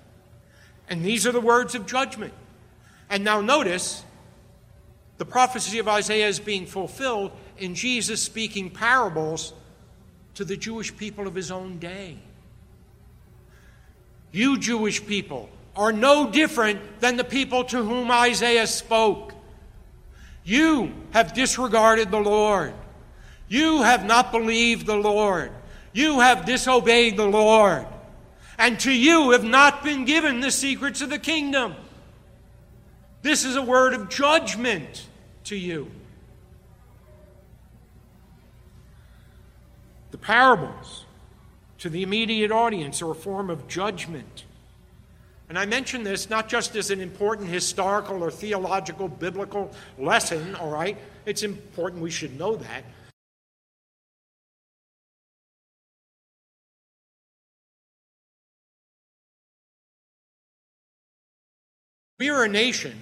And 0.88 1.04
these 1.04 1.26
are 1.26 1.32
the 1.32 1.40
words 1.40 1.74
of 1.74 1.86
judgment. 1.86 2.32
And 3.10 3.24
now 3.24 3.40
notice 3.40 4.04
the 5.18 5.24
prophecy 5.24 5.78
of 5.78 5.88
Isaiah 5.88 6.28
is 6.28 6.40
being 6.40 6.66
fulfilled 6.66 7.32
in 7.58 7.74
Jesus 7.74 8.22
speaking 8.22 8.70
parables 8.70 9.52
to 10.34 10.44
the 10.44 10.56
Jewish 10.56 10.96
people 10.96 11.26
of 11.26 11.34
his 11.34 11.50
own 11.50 11.78
day. 11.78 12.18
You 14.30 14.58
Jewish 14.58 15.04
people 15.04 15.48
are 15.74 15.92
no 15.92 16.30
different 16.30 17.00
than 17.00 17.16
the 17.16 17.24
people 17.24 17.64
to 17.64 17.82
whom 17.82 18.10
Isaiah 18.10 18.66
spoke. 18.66 19.32
You 20.44 20.94
have 21.10 21.34
disregarded 21.34 22.10
the 22.10 22.20
Lord. 22.20 22.74
You 23.48 23.82
have 23.82 24.04
not 24.04 24.30
believed 24.30 24.86
the 24.86 24.96
Lord. 24.96 25.50
You 25.92 26.20
have 26.20 26.44
disobeyed 26.44 27.16
the 27.16 27.26
Lord. 27.26 27.86
And 28.58 28.78
to 28.80 28.92
you 28.92 29.30
have 29.30 29.44
not 29.44 29.82
been 29.84 30.04
given 30.04 30.40
the 30.40 30.50
secrets 30.50 31.00
of 31.00 31.10
the 31.10 31.18
kingdom. 31.18 31.74
This 33.22 33.44
is 33.44 33.56
a 33.56 33.62
word 33.62 33.94
of 33.94 34.08
judgment 34.08 35.06
to 35.44 35.56
you. 35.56 35.90
The 40.10 40.18
parables 40.18 41.04
to 41.78 41.88
the 41.88 42.02
immediate 42.02 42.50
audience 42.50 43.00
are 43.02 43.10
a 43.10 43.14
form 43.14 43.50
of 43.50 43.68
judgment. 43.68 44.44
And 45.48 45.58
I 45.58 45.64
mention 45.64 46.02
this 46.02 46.28
not 46.28 46.48
just 46.48 46.76
as 46.76 46.90
an 46.90 47.00
important 47.00 47.48
historical 47.48 48.22
or 48.22 48.30
theological 48.30 49.08
biblical 49.08 49.72
lesson, 49.98 50.54
all 50.56 50.70
right? 50.70 50.98
It's 51.24 51.42
important 51.42 52.02
we 52.02 52.10
should 52.10 52.38
know 52.38 52.56
that. 52.56 52.84
We 62.18 62.30
are 62.30 62.42
a 62.42 62.48
nation, 62.48 63.00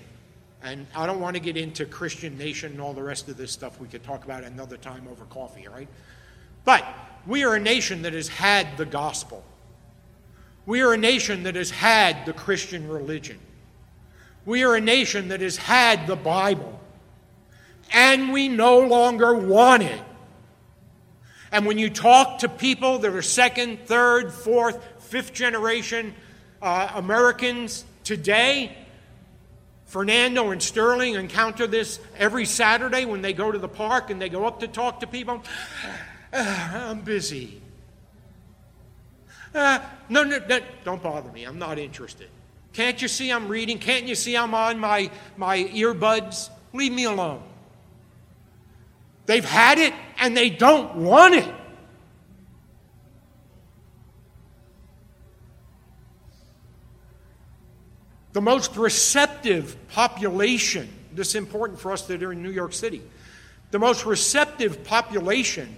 and 0.62 0.86
I 0.94 1.06
don't 1.06 1.20
want 1.22 1.36
to 1.36 1.40
get 1.40 1.56
into 1.56 1.86
Christian 1.86 2.36
nation 2.36 2.72
and 2.72 2.82
all 2.82 2.92
the 2.92 3.02
rest 3.02 3.30
of 3.30 3.38
this 3.38 3.50
stuff 3.50 3.80
we 3.80 3.88
could 3.88 4.04
talk 4.04 4.26
about 4.26 4.44
another 4.44 4.76
time 4.76 5.08
over 5.10 5.24
coffee, 5.24 5.66
right? 5.68 5.88
But 6.66 6.84
we 7.26 7.42
are 7.42 7.54
a 7.54 7.60
nation 7.60 8.02
that 8.02 8.12
has 8.12 8.28
had 8.28 8.76
the 8.76 8.84
gospel. 8.84 9.42
We 10.66 10.82
are 10.82 10.92
a 10.92 10.98
nation 10.98 11.44
that 11.44 11.54
has 11.54 11.70
had 11.70 12.26
the 12.26 12.34
Christian 12.34 12.88
religion. 12.88 13.38
We 14.44 14.64
are 14.64 14.74
a 14.74 14.82
nation 14.82 15.28
that 15.28 15.40
has 15.40 15.56
had 15.56 16.06
the 16.06 16.16
Bible. 16.16 16.78
And 17.94 18.34
we 18.34 18.48
no 18.48 18.80
longer 18.80 19.34
want 19.34 19.82
it. 19.82 20.02
And 21.50 21.64
when 21.64 21.78
you 21.78 21.88
talk 21.88 22.40
to 22.40 22.50
people 22.50 22.98
that 22.98 23.10
are 23.10 23.22
second, 23.22 23.86
third, 23.86 24.30
fourth, 24.30 24.78
fifth 25.04 25.32
generation 25.32 26.14
uh, 26.60 26.90
Americans 26.94 27.86
today, 28.04 28.76
Fernando 29.86 30.50
and 30.50 30.62
Sterling 30.62 31.14
encounter 31.14 31.66
this 31.66 32.00
every 32.18 32.44
Saturday 32.44 33.04
when 33.04 33.22
they 33.22 33.32
go 33.32 33.50
to 33.50 33.58
the 33.58 33.68
park 33.68 34.10
and 34.10 34.20
they 34.20 34.28
go 34.28 34.44
up 34.44 34.60
to 34.60 34.68
talk 34.68 35.00
to 35.00 35.06
people. 35.06 35.42
Uh, 36.32 36.70
I'm 36.90 37.00
busy. 37.00 37.62
Uh, 39.54 39.78
no, 40.08 40.24
no, 40.24 40.38
no, 40.46 40.60
don't 40.84 41.02
bother 41.02 41.30
me. 41.32 41.44
I'm 41.44 41.58
not 41.58 41.78
interested. 41.78 42.28
Can't 42.72 43.00
you 43.00 43.08
see 43.08 43.32
I'm 43.32 43.48
reading? 43.48 43.78
Can't 43.78 44.06
you 44.06 44.14
see 44.14 44.36
I'm 44.36 44.54
on 44.54 44.78
my, 44.78 45.10
my 45.36 45.58
earbuds? 45.58 46.50
Leave 46.74 46.92
me 46.92 47.04
alone. 47.04 47.42
They've 49.24 49.44
had 49.44 49.78
it 49.78 49.94
and 50.18 50.36
they 50.36 50.50
don't 50.50 50.96
want 50.96 51.34
it. 51.34 51.54
The 58.36 58.42
most 58.42 58.76
receptive 58.76 59.78
population, 59.88 60.90
this 61.14 61.28
is 61.28 61.36
important 61.36 61.80
for 61.80 61.90
us 61.90 62.02
that 62.02 62.22
are 62.22 62.32
in 62.32 62.42
New 62.42 62.50
York 62.50 62.74
City, 62.74 63.00
the 63.70 63.78
most 63.78 64.04
receptive 64.04 64.84
population 64.84 65.74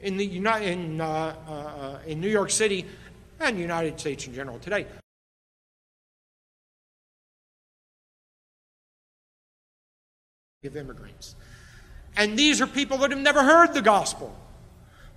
in, 0.00 0.16
the, 0.16 0.36
in, 0.62 1.00
uh, 1.00 1.04
uh, 1.04 1.98
in 2.06 2.20
New 2.20 2.28
York 2.28 2.52
City 2.52 2.86
and 3.40 3.56
the 3.56 3.60
United 3.60 3.98
States 3.98 4.24
in 4.24 4.34
general 4.34 4.60
today 4.60 4.86
of 10.64 10.76
immigrants. 10.76 11.34
And 12.16 12.38
these 12.38 12.60
are 12.60 12.68
people 12.68 12.98
that 12.98 13.10
have 13.10 13.18
never 13.18 13.42
heard 13.42 13.74
the 13.74 13.82
gospel. 13.82 14.32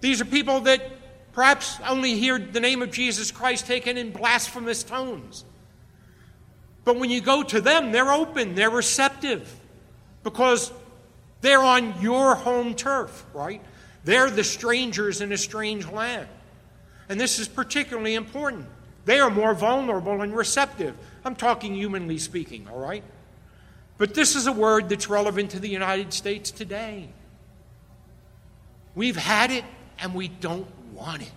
These 0.01 0.21
are 0.21 0.25
people 0.25 0.61
that 0.61 0.81
perhaps 1.33 1.79
only 1.87 2.15
hear 2.15 2.39
the 2.39 2.59
name 2.59 2.81
of 2.81 2.89
Jesus 2.89 3.29
Christ 3.29 3.67
taken 3.67 3.95
in 3.95 4.09
blasphemous 4.11 4.81
tones. 4.81 5.45
But 6.89 6.97
when 6.97 7.11
you 7.11 7.21
go 7.21 7.43
to 7.43 7.61
them, 7.61 7.91
they're 7.91 8.11
open, 8.11 8.55
they're 8.55 8.71
receptive, 8.71 9.55
because 10.23 10.71
they're 11.39 11.61
on 11.61 12.01
your 12.01 12.33
home 12.33 12.73
turf, 12.73 13.27
right? 13.31 13.61
They're 14.05 14.31
the 14.31 14.43
strangers 14.43 15.21
in 15.21 15.31
a 15.31 15.37
strange 15.37 15.87
land. 15.87 16.27
And 17.07 17.21
this 17.21 17.37
is 17.37 17.47
particularly 17.47 18.15
important. 18.15 18.65
They 19.05 19.19
are 19.19 19.29
more 19.29 19.53
vulnerable 19.53 20.23
and 20.23 20.35
receptive. 20.35 20.95
I'm 21.23 21.35
talking 21.35 21.75
humanly 21.75 22.17
speaking, 22.17 22.67
all 22.67 22.79
right? 22.79 23.03
But 23.99 24.15
this 24.15 24.35
is 24.35 24.47
a 24.47 24.51
word 24.51 24.89
that's 24.89 25.07
relevant 25.07 25.51
to 25.51 25.59
the 25.59 25.69
United 25.69 26.11
States 26.11 26.49
today. 26.49 27.09
We've 28.95 29.15
had 29.15 29.51
it 29.51 29.63
and 29.99 30.15
we 30.15 30.27
don't 30.27 30.65
want 30.95 31.21
it. 31.21 31.31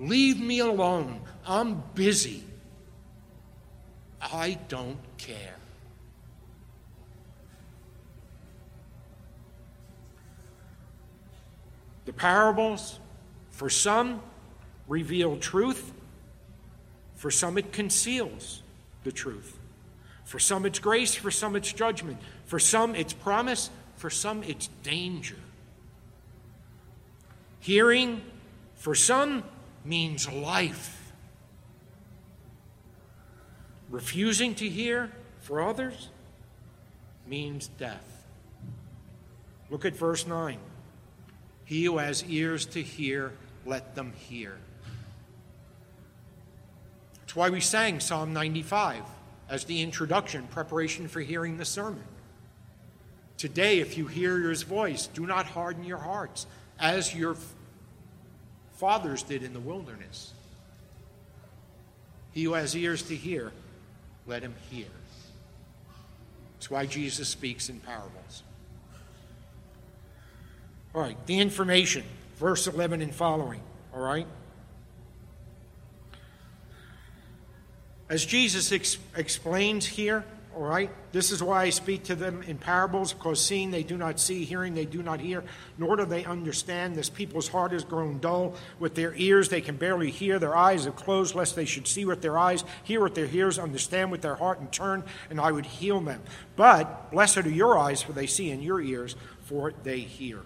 Leave 0.00 0.40
me 0.40 0.58
alone. 0.58 1.20
I'm 1.46 1.84
busy. 1.94 2.42
I 4.22 4.58
don't 4.68 4.98
care. 5.18 5.56
The 12.04 12.12
parables, 12.12 12.98
for 13.50 13.68
some, 13.68 14.22
reveal 14.88 15.36
truth, 15.36 15.92
for 17.14 17.30
some, 17.30 17.58
it 17.58 17.72
conceals 17.72 18.62
the 19.04 19.12
truth. 19.12 19.58
For 20.24 20.38
some, 20.38 20.66
it's 20.66 20.78
grace. 20.78 21.14
For 21.14 21.30
some, 21.30 21.56
it's 21.56 21.72
judgment. 21.72 22.18
For 22.46 22.58
some, 22.58 22.94
it's 22.94 23.12
promise. 23.12 23.70
For 23.96 24.10
some, 24.10 24.42
it's 24.42 24.68
danger. 24.82 25.36
Hearing, 27.60 28.22
for 28.74 28.94
some, 28.94 29.44
means 29.84 30.30
life. 30.30 31.01
Refusing 33.92 34.54
to 34.54 34.68
hear, 34.68 35.12
for 35.42 35.60
others, 35.60 36.08
means 37.26 37.68
death. 37.78 38.24
Look 39.68 39.84
at 39.84 39.94
verse 39.94 40.26
9. 40.26 40.58
He 41.66 41.84
who 41.84 41.98
has 41.98 42.24
ears 42.24 42.64
to 42.66 42.82
hear, 42.82 43.34
let 43.66 43.94
them 43.94 44.14
hear. 44.16 44.56
That's 47.20 47.36
why 47.36 47.50
we 47.50 47.60
sang 47.60 48.00
Psalm 48.00 48.32
95 48.32 49.02
as 49.50 49.66
the 49.66 49.82
introduction, 49.82 50.46
preparation 50.46 51.06
for 51.06 51.20
hearing 51.20 51.58
the 51.58 51.66
sermon. 51.66 52.04
Today, 53.36 53.80
if 53.80 53.98
you 53.98 54.06
hear 54.06 54.38
his 54.48 54.62
voice, 54.62 55.06
do 55.06 55.26
not 55.26 55.44
harden 55.44 55.84
your 55.84 55.98
hearts 55.98 56.46
as 56.80 57.14
your 57.14 57.36
fathers 58.76 59.22
did 59.22 59.42
in 59.42 59.52
the 59.52 59.60
wilderness. 59.60 60.32
He 62.32 62.44
who 62.44 62.54
has 62.54 62.74
ears 62.74 63.02
to 63.02 63.16
hear, 63.16 63.52
let 64.26 64.42
him 64.42 64.54
hear. 64.70 64.86
That's 66.54 66.70
why 66.70 66.86
Jesus 66.86 67.28
speaks 67.28 67.68
in 67.68 67.80
parables. 67.80 68.42
All 70.94 71.00
right, 71.00 71.16
the 71.26 71.40
information, 71.40 72.04
verse 72.36 72.66
11 72.66 73.02
and 73.02 73.14
following, 73.14 73.60
all 73.94 74.00
right? 74.00 74.26
As 78.08 78.26
Jesus 78.26 78.70
ex- 78.72 78.98
explains 79.16 79.86
here, 79.86 80.24
all 80.54 80.62
right, 80.62 80.90
this 81.12 81.30
is 81.30 81.42
why 81.42 81.62
I 81.62 81.70
speak 81.70 82.04
to 82.04 82.14
them 82.14 82.42
in 82.42 82.58
parables, 82.58 83.12
because 83.12 83.44
seeing 83.44 83.70
they 83.70 83.82
do 83.82 83.96
not 83.96 84.20
see, 84.20 84.44
hearing 84.44 84.74
they 84.74 84.84
do 84.84 85.02
not 85.02 85.20
hear, 85.20 85.44
nor 85.78 85.96
do 85.96 86.04
they 86.04 86.24
understand. 86.24 86.94
This 86.94 87.08
people's 87.08 87.48
heart 87.48 87.72
has 87.72 87.84
grown 87.84 88.18
dull. 88.18 88.54
With 88.78 88.94
their 88.94 89.14
ears 89.14 89.48
they 89.48 89.60
can 89.60 89.76
barely 89.76 90.10
hear, 90.10 90.38
their 90.38 90.56
eyes 90.56 90.84
have 90.84 90.96
closed, 90.96 91.34
lest 91.34 91.56
they 91.56 91.64
should 91.64 91.86
see 91.86 92.04
with 92.04 92.22
their 92.22 92.38
eyes, 92.38 92.64
hear 92.82 93.00
with 93.00 93.14
their 93.14 93.26
ears, 93.26 93.58
understand 93.58 94.10
with 94.10 94.20
their 94.20 94.34
heart, 94.34 94.60
and 94.60 94.70
turn, 94.70 95.04
and 95.30 95.40
I 95.40 95.52
would 95.52 95.66
heal 95.66 96.00
them. 96.00 96.22
But 96.56 97.10
blessed 97.10 97.38
are 97.38 97.48
your 97.48 97.78
eyes, 97.78 98.02
for 98.02 98.12
they 98.12 98.26
see, 98.26 98.50
and 98.50 98.62
your 98.62 98.80
ears, 98.80 99.16
for 99.44 99.72
they 99.82 100.00
hear. 100.00 100.40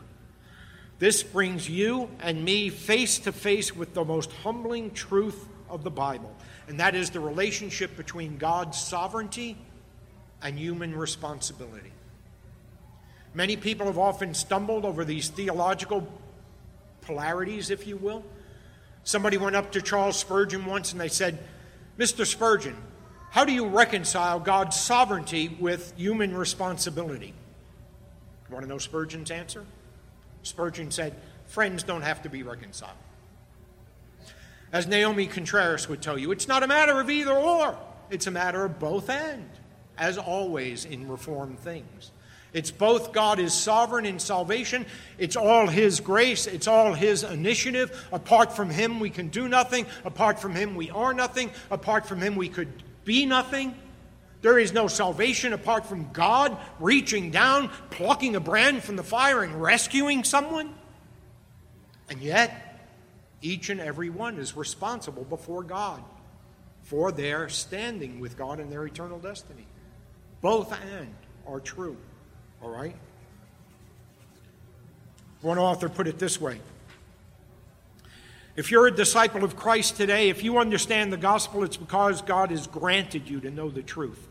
This 0.99 1.23
brings 1.23 1.69
you 1.69 2.11
and 2.21 2.45
me 2.45 2.71
face 2.71 3.19
to 3.21 3.33
face 3.33 3.75
with 3.75 3.93
the 3.93 4.05
most 4.05 4.33
humbling 4.33 4.93
truth 4.93 5.49
of 5.69 5.83
the 5.85 5.91
Bible 5.91 6.35
and 6.69 6.81
that 6.81 6.95
is 6.95 7.11
the 7.11 7.21
relationship 7.21 7.97
between 7.97 8.39
God's 8.39 8.79
sovereignty 8.79 9.57
and 10.43 10.59
human 10.59 10.95
responsibility. 10.95 11.93
Many 13.35 13.57
people 13.57 13.87
have 13.87 13.99
often 13.99 14.35
stumbled 14.35 14.85
over 14.85 15.05
these 15.05 15.29
theological 15.29 16.09
polarities, 17.03 17.71
if 17.71 17.87
you 17.87 17.97
will. 17.97 18.25
Somebody 19.05 19.37
went 19.37 19.55
up 19.55 19.73
to 19.73 19.83
Charles 19.83 20.19
Spurgeon 20.19 20.65
once 20.65 20.93
and 20.93 21.01
they 21.01 21.09
said, 21.09 21.39
Mr. 21.99 22.27
Spurgeon, 22.27 22.77
how 23.31 23.45
do 23.45 23.53
you 23.53 23.67
reconcile 23.67 24.41
God's 24.41 24.79
sovereignty 24.79 25.49
with 25.61 25.93
human 25.97 26.35
responsibility? 26.35 27.35
You 28.49 28.55
want 28.55 28.65
to 28.65 28.69
know 28.69 28.79
Spurgeon's 28.79 29.31
answer? 29.31 29.65
Spurgeon 30.43 30.91
said, 30.91 31.15
Friends 31.47 31.83
don't 31.83 32.03
have 32.03 32.23
to 32.23 32.29
be 32.29 32.43
reconciled. 32.43 32.97
As 34.73 34.87
Naomi 34.87 35.27
Contreras 35.27 35.89
would 35.89 36.03
tell 36.03 36.19
you, 36.19 36.33
it's 36.33 36.49
not 36.49 36.63
a 36.63 36.67
matter 36.67 36.99
of 37.01 37.09
either 37.09 37.33
or, 37.33 37.79
it's 38.11 38.27
a 38.27 38.31
matter 38.31 38.65
of 38.65 38.79
both 38.79 39.09
and, 39.09 39.49
as 39.99 40.19
always 40.19 40.85
in 40.85 41.09
Reformed 41.09 41.59
things. 41.61 42.11
It's 42.53 42.71
both 42.71 43.13
God 43.13 43.39
is 43.39 43.53
sovereign 43.53 44.07
in 44.07 44.19
salvation, 44.19 44.87
it's 45.19 45.37
all 45.37 45.67
His 45.67 46.01
grace, 46.01 46.47
it's 46.47 46.67
all 46.67 46.95
His 46.95 47.23
initiative. 47.23 48.09
Apart 48.13 48.55
from 48.55 48.71
Him, 48.71 48.99
we 48.99 49.11
can 49.11 49.29
do 49.29 49.49
nothing. 49.49 49.87
Apart 50.05 50.41
from 50.41 50.55
Him, 50.55 50.75
we 50.75 50.91
are 50.91 51.13
nothing. 51.13 51.51
Apart 51.71 52.07
from 52.07 52.21
Him, 52.21 52.35
we 52.35 52.49
could 52.49 52.73
be 53.05 53.27
nothing. 53.27 53.75
There 54.43 54.59
is 54.59 54.73
no 54.73 54.87
salvation 54.87 55.53
apart 55.53 55.87
from 55.87 56.11
God 56.13 56.57
reaching 56.79 57.31
down, 57.31 57.69
plucking 57.91 58.37
a 58.37 58.41
brand 58.41 58.83
from 58.83 58.97
the 58.97 59.03
fire, 59.03 59.43
and 59.43 59.61
rescuing 59.61 60.25
someone. 60.25 60.75
And 62.09 62.21
yet, 62.21 62.89
each 63.43 63.71
and 63.71 63.81
every 63.81 64.09
one 64.09 64.39
is 64.39 64.57
responsible 64.57 65.25
before 65.25 65.63
God 65.63 66.03
for 66.85 67.11
their 67.11 67.49
standing 67.49 68.21
with 68.21 68.39
God 68.39 68.61
and 68.61 68.71
their 68.71 68.87
eternal 68.87 69.19
destiny. 69.19 69.67
Both 70.41 70.73
and 70.73 71.15
are 71.47 71.61
true. 71.61 71.97
All 72.63 72.71
right? 72.71 72.97
One 75.43 75.59
author 75.59 75.89
put 75.89 76.09
it 76.09 76.19
this 76.19 76.41
way 76.41 76.61
If 78.57 78.71
you're 78.71 78.87
a 78.87 78.95
disciple 78.95 79.45
of 79.45 79.57
Christ 79.57 79.97
today, 79.97 80.29
if 80.29 80.43
you 80.43 80.59
understand 80.59 81.13
the 81.13 81.17
gospel, 81.17 81.63
it's 81.63 81.77
because 81.77 82.23
God 82.23 82.51
has 82.51 82.67
granted 82.67 83.29
you 83.29 83.41
to 83.41 83.51
know 83.51 83.71
the 83.71 83.83
truth. 83.83 84.29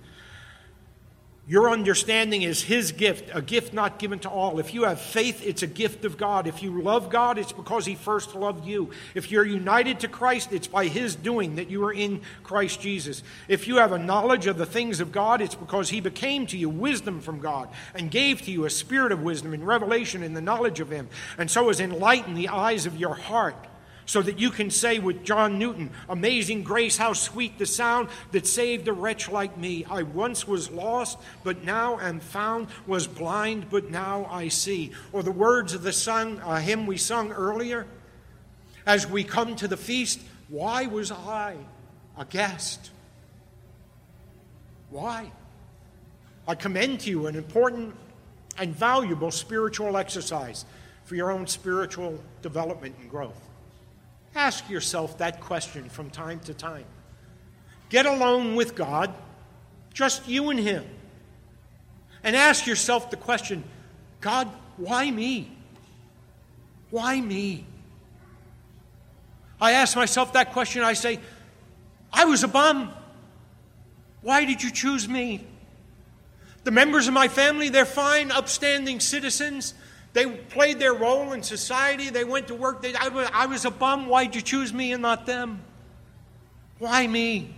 Your 1.48 1.70
understanding 1.70 2.42
is 2.42 2.64
His 2.64 2.92
gift, 2.92 3.30
a 3.32 3.42
gift 3.42 3.72
not 3.72 4.00
given 4.00 4.18
to 4.20 4.30
all. 4.30 4.60
If 4.60 4.74
you 4.74 4.86
have 4.86 5.00
faith, 5.00 5.46
it's 5.46 5.62
a 5.62 5.68
gift 5.68 6.04
of 6.04 6.18
God. 6.18 6.48
If 6.48 6.64
you 6.64 6.82
love 6.82 7.12
God, 7.12 7.38
it's 7.38 7.52
because 7.52 7.86
He 7.86 7.94
first 7.94 8.34
loved 8.34 8.66
you. 8.66 8.90
If 9.14 9.30
you're 9.30 9.46
united 9.46 10.00
to 10.00 10.08
Christ, 10.08 10.52
it's 10.52 10.66
by 10.66 10.88
His 10.88 11.16
doing 11.16 11.58
that 11.58 11.70
you 11.70 11.86
are 11.86 11.94
in 11.94 12.22
Christ 12.44 12.82
Jesus. 12.82 13.22
If 13.48 13.68
you 13.68 13.76
have 13.76 13.92
a 13.92 14.00
knowledge 14.00 14.48
of 14.48 14.58
the 14.58 14.66
things 14.66 15.00
of 15.00 15.12
God, 15.12 15.40
it's 15.40 15.54
because 15.54 15.90
He 15.90 16.02
became 16.02 16.48
to 16.48 16.58
you 16.58 16.68
wisdom 16.68 17.22
from 17.22 17.40
God 17.40 17.70
and 17.94 18.10
gave 18.10 18.42
to 18.42 18.52
you 18.52 18.66
a 18.66 18.70
spirit 18.72 19.12
of 19.12 19.22
wisdom 19.22 19.54
and 19.54 19.68
revelation 19.68 20.24
in 20.24 20.34
the 20.34 20.42
knowledge 20.42 20.80
of 20.80 20.90
Him, 20.90 21.10
and 21.38 21.52
so 21.52 21.68
has 21.68 21.80
enlightened 21.80 22.38
the 22.38 22.50
eyes 22.50 22.88
of 22.88 22.98
your 22.98 23.14
heart 23.14 23.68
so 24.06 24.22
that 24.22 24.40
you 24.40 24.50
can 24.50 24.70
say 24.70 25.00
with 25.00 25.24
John 25.24 25.58
Newton, 25.58 25.90
Amazing 26.10 26.64
grace, 26.64 26.98
how 26.98 27.14
sweet 27.14 27.58
the 27.58 27.66
sound 27.66 28.10
that 28.32 28.48
saved 28.48 28.88
a 28.88 28.94
wretch 28.94 29.30
like 29.30 29.58
me. 29.58 29.86
I 29.90 30.04
once 30.04 30.48
was 30.48 30.70
lost, 30.70 31.18
but 31.44 31.64
now 31.64 32.00
am 32.00 32.20
found, 32.20 32.68
was 32.86 33.08
blind, 33.08 33.70
but 33.70 33.90
now 33.90 34.26
I 34.30 34.48
see. 34.48 34.92
Or 35.12 35.24
the 35.24 35.32
words 35.32 35.74
of 35.74 35.84
the 35.84 35.92
song, 35.92 36.40
uh, 36.40 36.58
hymn 36.58 36.86
we 36.86 36.98
sung 36.98 37.32
earlier, 37.32 37.88
as 38.86 39.08
we 39.08 39.24
come 39.24 39.56
to 39.56 39.68
the 39.68 39.78
feast, 39.78 40.22
why 40.48 40.86
was 40.86 41.12
I 41.12 41.56
a 42.18 42.26
guest? 42.26 42.92
Why? 44.92 45.32
I 46.48 46.54
commend 46.54 47.02
to 47.02 47.10
you 47.10 47.26
an 47.26 47.36
important 47.36 47.96
and 48.58 48.76
valuable 48.76 49.32
spiritual 49.32 49.98
exercise 49.98 50.66
for 51.04 51.16
your 51.16 51.32
own 51.32 51.48
spiritual 51.48 52.24
development 52.42 52.96
and 53.00 53.10
growth. 53.10 53.42
Ask 54.36 54.70
yourself 54.70 55.18
that 55.20 55.40
question 55.40 55.88
from 55.90 56.10
time 56.10 56.42
to 56.42 56.54
time. 56.54 56.86
Get 57.90 58.06
alone 58.06 58.56
with 58.56 58.76
God, 58.76 59.14
just 59.94 60.28
you 60.28 60.50
and 60.50 60.60
Him, 60.60 60.84
and 62.22 62.36
ask 62.36 62.68
yourself 62.68 63.10
the 63.10 63.18
question 63.18 63.64
God, 64.20 64.50
why 64.78 65.10
me? 65.10 65.56
Why 66.90 67.22
me? 67.22 67.66
I 69.62 69.72
ask 69.72 69.96
myself 69.96 70.34
that 70.34 70.52
question. 70.52 70.84
I 70.84 70.94
say, 70.94 71.20
I 72.12 72.26
was 72.26 72.44
a 72.44 72.48
bum. 72.48 72.92
Why 74.22 74.46
did 74.46 74.62
you 74.64 74.72
choose 74.72 75.08
me? 75.08 75.46
The 76.64 76.72
members 76.72 77.08
of 77.08 77.14
my 77.14 77.28
family, 77.28 77.70
they're 77.70 77.86
fine, 77.86 78.32
upstanding 78.32 79.00
citizens. 79.00 79.76
They 80.16 80.28
played 80.28 80.80
their 80.80 80.94
role 80.94 81.34
in 81.34 81.44
society. 81.44 82.10
They 82.10 82.24
went 82.24 82.48
to 82.48 82.56
work. 82.56 82.82
They, 82.82 82.96
I, 82.96 83.10
was, 83.10 83.30
I 83.34 83.48
was 83.48 83.66
a 83.66 83.70
bum. 83.70 84.08
Why'd 84.08 84.34
you 84.34 84.42
choose 84.42 84.74
me 84.74 84.94
and 84.94 85.02
not 85.02 85.26
them? 85.26 85.60
Why 86.80 87.06
me? 87.06 87.54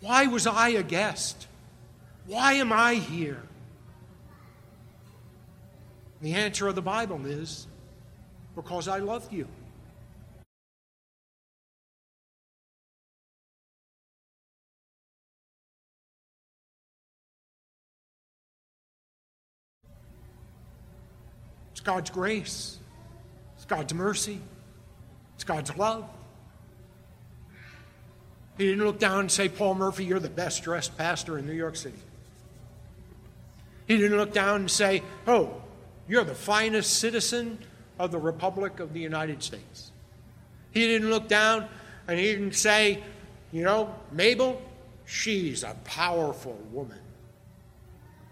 Why 0.00 0.26
was 0.26 0.46
I 0.46 0.70
a 0.70 0.82
guest? 0.82 1.46
Why 2.26 2.54
am 2.54 2.72
I 2.72 2.94
here? 2.94 3.42
The 6.22 6.32
answer 6.32 6.66
of 6.66 6.76
the 6.76 6.82
Bible 6.82 7.26
is 7.26 7.66
because 8.54 8.88
I 8.88 9.00
loved 9.00 9.30
you. 9.30 9.46
God's 21.84 22.10
grace, 22.10 22.78
it's 23.56 23.66
God's 23.66 23.94
mercy, 23.94 24.40
it's 25.34 25.44
God's 25.44 25.76
love. 25.76 26.08
He 28.56 28.66
didn't 28.66 28.84
look 28.84 28.98
down 28.98 29.20
and 29.20 29.30
say, 29.30 29.48
Paul 29.48 29.74
Murphy, 29.74 30.04
you're 30.04 30.20
the 30.20 30.30
best 30.30 30.62
dressed 30.62 30.96
pastor 30.96 31.38
in 31.38 31.46
New 31.46 31.52
York 31.52 31.76
City. 31.76 31.98
He 33.86 33.96
didn't 33.96 34.16
look 34.16 34.32
down 34.32 34.60
and 34.60 34.70
say, 34.70 35.02
Oh, 35.26 35.60
you're 36.08 36.24
the 36.24 36.34
finest 36.34 36.98
citizen 36.98 37.58
of 37.98 38.12
the 38.12 38.18
Republic 38.18 38.80
of 38.80 38.92
the 38.92 39.00
United 39.00 39.42
States. 39.42 39.90
He 40.70 40.86
didn't 40.86 41.10
look 41.10 41.28
down 41.28 41.68
and 42.08 42.18
he 42.18 42.26
didn't 42.26 42.54
say, 42.54 43.02
You 43.52 43.64
know, 43.64 43.94
Mabel, 44.12 44.62
she's 45.04 45.62
a 45.62 45.76
powerful 45.84 46.58
woman. 46.72 46.98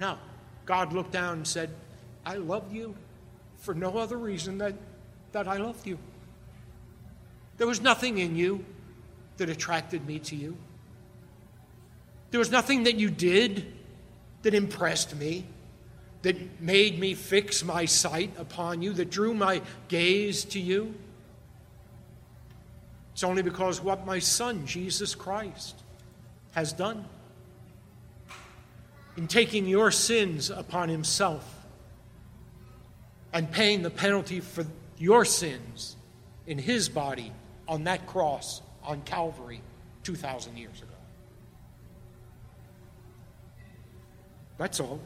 No. 0.01 0.19
God 0.65 0.93
looked 0.93 1.13
down 1.13 1.39
and 1.39 1.47
said, 1.47 1.71
I 2.25 2.37
love 2.37 2.73
you 2.73 2.95
for 3.63 3.75
no 3.75 3.97
other 3.97 4.19
reason 4.19 4.59
that, 4.59 4.75
that 5.31 5.47
I 5.47 5.57
loved 5.57 5.87
you. 5.87 5.97
There 7.59 7.67
was 7.67 7.81
nothing 7.81 8.19
in 8.19 8.35
you 8.35 8.65
that 9.37 9.49
attracted 9.49 10.05
me 10.05 10.19
to 10.19 10.37
you. 10.37 10.57
There 12.33 12.41
was 12.41 12.51
nothing 12.51 12.85
that 12.85 12.97
you 12.97 13.09
did 13.09 13.73
that 14.43 14.53
impressed 14.53 15.15
me, 15.15 15.45
that 16.23 16.61
made 16.61 16.99
me 16.99 17.15
fix 17.15 17.63
my 17.63 17.85
sight 17.85 18.33
upon 18.37 18.83
you, 18.83 18.93
that 18.95 19.11
drew 19.11 19.33
my 19.33 19.63
gaze 19.87 20.45
to 20.47 20.59
you. 20.59 20.95
It's 23.13 23.23
only 23.23 23.43
because 23.43 23.81
what 23.81 24.05
my 24.05 24.19
Son, 24.19 24.67
Jesus 24.67 25.15
Christ, 25.15 25.77
has 26.51 26.73
done 26.73 27.05
in 29.17 29.29
taking 29.29 29.67
your 29.67 29.93
sins 29.93 30.51
upon 30.51 30.89
himself 30.89 31.62
and 33.33 33.51
paying 33.51 33.83
the 33.83 33.91
penalty 33.91 34.41
for 34.41 34.67
your 34.99 35.25
sins 35.25 35.97
in 36.47 36.59
his 36.59 36.89
body 36.89 37.33
on 37.67 37.85
that 37.85 38.07
cross 38.07 38.63
on 38.85 39.01
Calvary 39.03 39.61
2,000 40.05 40.57
years 40.57 40.83
ago. 40.83 40.89
That's 44.59 44.81
all. 44.81 45.01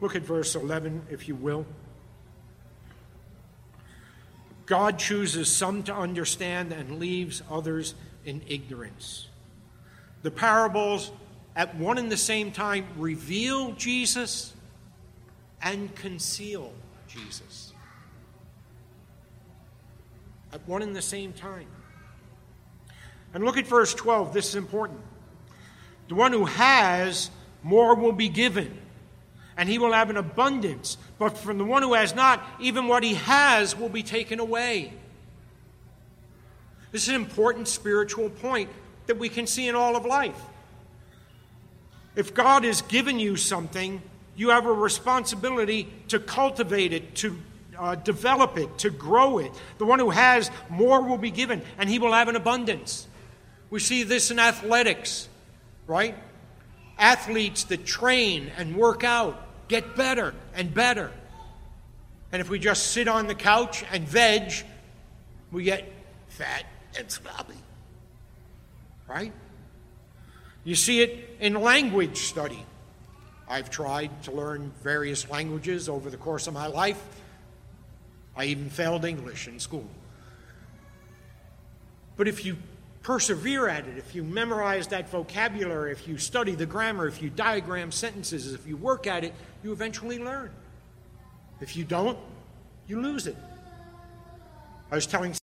Look 0.00 0.16
at 0.16 0.22
verse 0.22 0.54
11, 0.54 1.06
if 1.10 1.28
you 1.28 1.34
will. 1.34 1.66
God 4.64 4.98
chooses 4.98 5.48
some 5.48 5.82
to 5.82 5.94
understand 5.94 6.72
and 6.72 6.98
leaves 6.98 7.42
others 7.50 7.94
in 8.24 8.40
ignorance. 8.46 9.26
The 10.22 10.30
parables 10.30 11.10
at 11.60 11.74
one 11.74 11.98
and 11.98 12.10
the 12.10 12.16
same 12.16 12.50
time 12.50 12.86
reveal 12.96 13.72
Jesus 13.72 14.54
and 15.60 15.94
conceal 15.94 16.72
Jesus. 17.06 17.74
At 20.54 20.66
one 20.66 20.80
and 20.80 20.96
the 20.96 21.02
same 21.02 21.34
time. 21.34 21.66
And 23.34 23.44
look 23.44 23.58
at 23.58 23.66
verse 23.66 23.92
12. 23.92 24.32
This 24.32 24.48
is 24.48 24.54
important. 24.54 25.00
The 26.08 26.14
one 26.14 26.32
who 26.32 26.46
has, 26.46 27.30
more 27.62 27.94
will 27.94 28.12
be 28.12 28.30
given, 28.30 28.78
and 29.54 29.68
he 29.68 29.78
will 29.78 29.92
have 29.92 30.08
an 30.08 30.16
abundance. 30.16 30.96
But 31.18 31.36
from 31.36 31.58
the 31.58 31.64
one 31.64 31.82
who 31.82 31.92
has 31.92 32.14
not, 32.14 32.42
even 32.58 32.88
what 32.88 33.04
he 33.04 33.16
has 33.16 33.76
will 33.76 33.90
be 33.90 34.02
taken 34.02 34.40
away. 34.40 34.94
This 36.90 37.02
is 37.02 37.10
an 37.10 37.16
important 37.16 37.68
spiritual 37.68 38.30
point 38.30 38.70
that 39.08 39.18
we 39.18 39.28
can 39.28 39.46
see 39.46 39.68
in 39.68 39.74
all 39.74 39.94
of 39.94 40.06
life. 40.06 40.40
If 42.16 42.34
God 42.34 42.64
has 42.64 42.82
given 42.82 43.18
you 43.18 43.36
something, 43.36 44.02
you 44.36 44.50
have 44.50 44.66
a 44.66 44.72
responsibility 44.72 45.88
to 46.08 46.18
cultivate 46.18 46.92
it, 46.92 47.14
to 47.16 47.38
uh, 47.78 47.94
develop 47.94 48.58
it, 48.58 48.78
to 48.78 48.90
grow 48.90 49.38
it. 49.38 49.52
The 49.78 49.86
one 49.86 49.98
who 49.98 50.10
has 50.10 50.50
more 50.68 51.00
will 51.02 51.18
be 51.18 51.30
given, 51.30 51.62
and 51.78 51.88
he 51.88 51.98
will 51.98 52.12
have 52.12 52.28
an 52.28 52.36
abundance. 52.36 53.06
We 53.70 53.80
see 53.80 54.02
this 54.02 54.30
in 54.30 54.38
athletics, 54.38 55.28
right? 55.86 56.14
Athletes 56.98 57.64
that 57.64 57.86
train 57.86 58.50
and 58.56 58.76
work 58.76 59.04
out 59.04 59.46
get 59.70 59.94
better 59.94 60.34
and 60.54 60.74
better. 60.74 61.12
And 62.32 62.40
if 62.42 62.50
we 62.50 62.58
just 62.58 62.88
sit 62.88 63.08
on 63.08 63.28
the 63.28 63.34
couch 63.34 63.84
and 63.92 64.06
veg, 64.06 64.52
we 65.52 65.62
get 65.62 65.90
fat 66.28 66.64
and 66.98 67.10
sloppy, 67.10 67.54
right? 69.08 69.32
You 70.64 70.74
see 70.74 71.00
it 71.00 71.36
in 71.40 71.54
language 71.54 72.18
study. 72.18 72.64
I've 73.48 73.70
tried 73.70 74.22
to 74.24 74.32
learn 74.32 74.72
various 74.82 75.28
languages 75.28 75.88
over 75.88 76.10
the 76.10 76.16
course 76.16 76.46
of 76.46 76.54
my 76.54 76.66
life. 76.66 77.02
I 78.36 78.44
even 78.44 78.70
failed 78.70 79.04
English 79.04 79.48
in 79.48 79.58
school. 79.58 79.88
But 82.16 82.28
if 82.28 82.44
you 82.44 82.56
persevere 83.02 83.66
at 83.66 83.86
it, 83.88 83.98
if 83.98 84.14
you 84.14 84.22
memorize 84.22 84.86
that 84.88 85.08
vocabulary, 85.08 85.90
if 85.90 86.06
you 86.06 86.18
study 86.18 86.54
the 86.54 86.66
grammar, 86.66 87.08
if 87.08 87.22
you 87.22 87.30
diagram 87.30 87.90
sentences, 87.90 88.52
if 88.52 88.66
you 88.66 88.76
work 88.76 89.06
at 89.06 89.24
it, 89.24 89.34
you 89.64 89.72
eventually 89.72 90.18
learn. 90.18 90.50
If 91.60 91.76
you 91.76 91.84
don't, 91.84 92.18
you 92.86 93.00
lose 93.00 93.26
it. 93.26 93.36
I 94.90 94.94
was 94.94 95.06
telling 95.06 95.34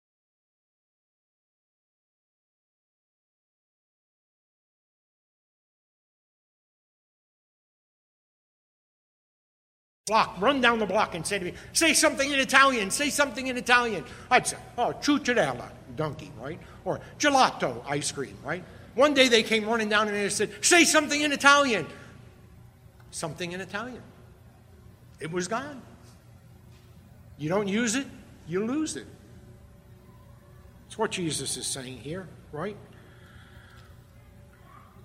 block, 10.08 10.40
run 10.40 10.60
down 10.60 10.78
the 10.78 10.86
block 10.86 11.14
and 11.14 11.24
say 11.24 11.38
to 11.38 11.44
me, 11.44 11.52
say 11.72 11.92
something 11.92 12.32
in 12.32 12.40
Italian, 12.40 12.90
say 12.90 13.10
something 13.10 13.46
in 13.46 13.56
Italian. 13.56 14.04
I'd 14.30 14.46
say, 14.46 14.56
oh, 14.76 14.94
ciutadella, 15.00 15.68
donkey, 15.94 16.32
right? 16.40 16.58
Or 16.84 17.00
gelato 17.18 17.82
ice 17.86 18.10
cream, 18.10 18.36
right? 18.44 18.64
One 18.94 19.14
day 19.14 19.28
they 19.28 19.44
came 19.44 19.66
running 19.66 19.88
down 19.88 20.08
and 20.08 20.16
they 20.16 20.28
said, 20.28 20.50
Say 20.60 20.82
something 20.82 21.20
in 21.20 21.30
Italian. 21.30 21.86
Something 23.12 23.52
in 23.52 23.60
Italian. 23.60 24.02
It 25.20 25.30
was 25.30 25.46
gone. 25.46 25.82
You 27.36 27.48
don't 27.48 27.68
use 27.68 27.94
it, 27.94 28.06
you 28.48 28.64
lose 28.64 28.96
it. 28.96 29.06
It's 30.88 30.98
what 30.98 31.12
Jesus 31.12 31.56
is 31.56 31.66
saying 31.66 31.98
here, 31.98 32.26
right? 32.50 32.76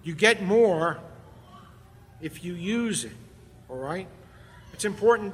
You 0.04 0.16
get 0.16 0.42
more 0.42 1.00
if 2.20 2.44
you 2.44 2.54
use 2.54 3.04
it, 3.04 3.12
all 3.70 3.78
right? 3.78 4.08
It's 4.84 4.86
important 4.86 5.34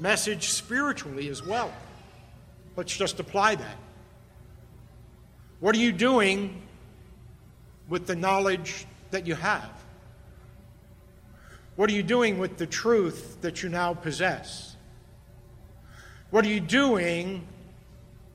message 0.00 0.48
spiritually 0.48 1.28
as 1.28 1.46
well. 1.46 1.72
Let's 2.74 2.96
just 2.96 3.20
apply 3.20 3.54
that. 3.54 3.76
What 5.60 5.76
are 5.76 5.78
you 5.78 5.92
doing 5.92 6.60
with 7.88 8.08
the 8.08 8.16
knowledge 8.16 8.84
that 9.12 9.28
you 9.28 9.36
have? 9.36 9.70
What 11.76 11.88
are 11.88 11.92
you 11.92 12.02
doing 12.02 12.40
with 12.40 12.56
the 12.56 12.66
truth 12.66 13.36
that 13.42 13.62
you 13.62 13.68
now 13.68 13.94
possess? 13.94 14.74
What 16.30 16.44
are 16.44 16.50
you 16.50 16.58
doing 16.58 17.46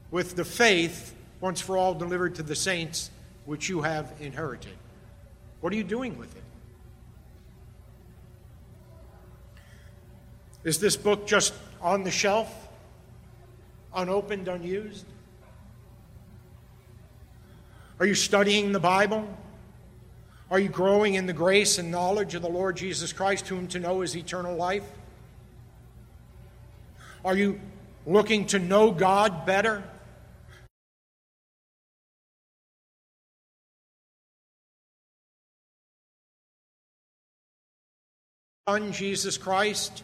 with 0.09 0.37
the 0.37 0.45
faith 0.45 1.13
once 1.41 1.59
for 1.59 1.75
all 1.75 1.93
delivered 1.93 2.35
to 2.35 2.43
the 2.43 2.55
saints 2.55 3.11
which 3.43 3.67
you 3.67 3.81
have 3.81 4.13
inherited? 4.21 4.77
What 5.59 5.73
are 5.73 5.75
you 5.75 5.83
doing 5.83 6.17
with 6.17 6.33
it? 6.33 6.43
Is 10.63 10.79
this 10.79 10.97
book 10.97 11.25
just 11.25 11.53
on 11.81 12.03
the 12.03 12.11
shelf, 12.11 12.67
unopened, 13.93 14.47
unused? 14.47 15.05
Are 17.99 18.05
you 18.05 18.15
studying 18.15 18.71
the 18.71 18.79
Bible? 18.79 19.27
Are 20.51 20.59
you 20.59 20.69
growing 20.69 21.13
in 21.13 21.27
the 21.27 21.33
grace 21.33 21.77
and 21.77 21.91
knowledge 21.91 22.35
of 22.35 22.41
the 22.41 22.49
Lord 22.49 22.75
Jesus 22.75 23.13
Christ, 23.13 23.47
whom 23.47 23.67
to 23.67 23.79
know 23.79 24.01
is 24.01 24.15
eternal 24.15 24.55
life? 24.55 24.83
Are 27.23 27.35
you 27.35 27.59
looking 28.05 28.47
to 28.47 28.59
know 28.59 28.91
God 28.91 29.45
better? 29.45 29.83
Jesus 38.91 39.37
Christ? 39.37 40.03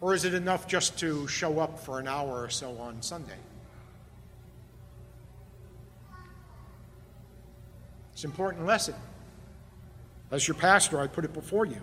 Or 0.00 0.14
is 0.14 0.24
it 0.24 0.34
enough 0.34 0.68
just 0.68 0.98
to 1.00 1.26
show 1.26 1.58
up 1.58 1.80
for 1.80 1.98
an 1.98 2.06
hour 2.06 2.42
or 2.42 2.50
so 2.50 2.76
on 2.78 3.02
Sunday? 3.02 3.38
It's 8.12 8.24
an 8.24 8.30
important 8.30 8.66
lesson. 8.66 8.94
As 10.30 10.46
your 10.46 10.56
pastor, 10.56 11.00
I 11.00 11.06
put 11.06 11.24
it 11.24 11.32
before 11.32 11.66
you. 11.66 11.80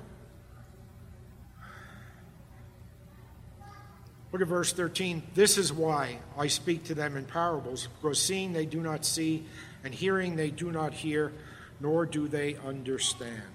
Look 4.31 4.41
at 4.41 4.47
verse 4.49 4.73
13. 4.73 5.23
This 5.33 5.57
is 5.57 5.71
why 5.71 6.19
I 6.37 6.47
speak 6.47 6.83
to 6.85 6.93
them 6.93 7.15
in 7.15 7.23
parables, 7.23 7.87
because 8.01 8.21
seeing 8.21 8.51
they 8.51 8.65
do 8.65 8.81
not 8.81 9.05
see, 9.05 9.45
and 9.83 9.93
hearing 9.93 10.35
they 10.35 10.51
do 10.51 10.73
not 10.73 10.93
hear, 10.93 11.31
nor 11.79 12.05
do 12.05 12.27
they 12.27 12.57
understand. 12.65 13.54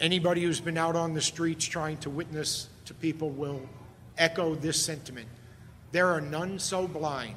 Anybody 0.00 0.42
who's 0.42 0.60
been 0.60 0.78
out 0.78 0.96
on 0.96 1.12
the 1.12 1.20
streets 1.20 1.66
trying 1.66 1.98
to 1.98 2.10
witness 2.10 2.68
to 2.86 2.94
people 2.94 3.30
will 3.30 3.60
echo 4.16 4.54
this 4.54 4.82
sentiment. 4.82 5.28
There 5.92 6.08
are 6.08 6.20
none 6.20 6.58
so 6.58 6.88
blind 6.88 7.36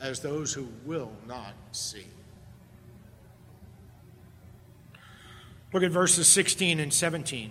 as 0.00 0.20
those 0.20 0.54
who 0.54 0.68
will 0.86 1.12
not 1.26 1.52
see. 1.72 2.06
Look 5.72 5.82
at 5.82 5.90
verses 5.90 6.26
16 6.26 6.80
and 6.80 6.92
17. 6.92 7.50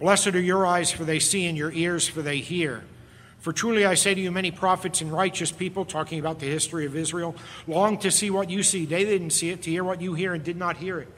Blessed 0.00 0.28
are 0.28 0.40
your 0.40 0.66
eyes, 0.66 0.90
for 0.90 1.04
they 1.04 1.18
see, 1.18 1.46
and 1.46 1.58
your 1.58 1.72
ears, 1.72 2.08
for 2.08 2.22
they 2.22 2.38
hear. 2.38 2.84
For 3.40 3.52
truly 3.52 3.84
I 3.84 3.94
say 3.94 4.14
to 4.14 4.20
you, 4.20 4.32
many 4.32 4.50
prophets 4.50 5.00
and 5.00 5.12
righteous 5.12 5.52
people, 5.52 5.84
talking 5.84 6.18
about 6.18 6.40
the 6.40 6.46
history 6.46 6.86
of 6.86 6.96
Israel, 6.96 7.36
long 7.66 7.98
to 7.98 8.10
see 8.10 8.30
what 8.30 8.50
you 8.50 8.62
see. 8.62 8.86
They 8.86 9.04
didn't 9.04 9.30
see 9.30 9.50
it, 9.50 9.62
to 9.62 9.70
hear 9.70 9.84
what 9.84 10.00
you 10.00 10.14
hear, 10.14 10.34
and 10.34 10.42
did 10.42 10.56
not 10.56 10.78
hear 10.78 11.00
it. 11.00 11.17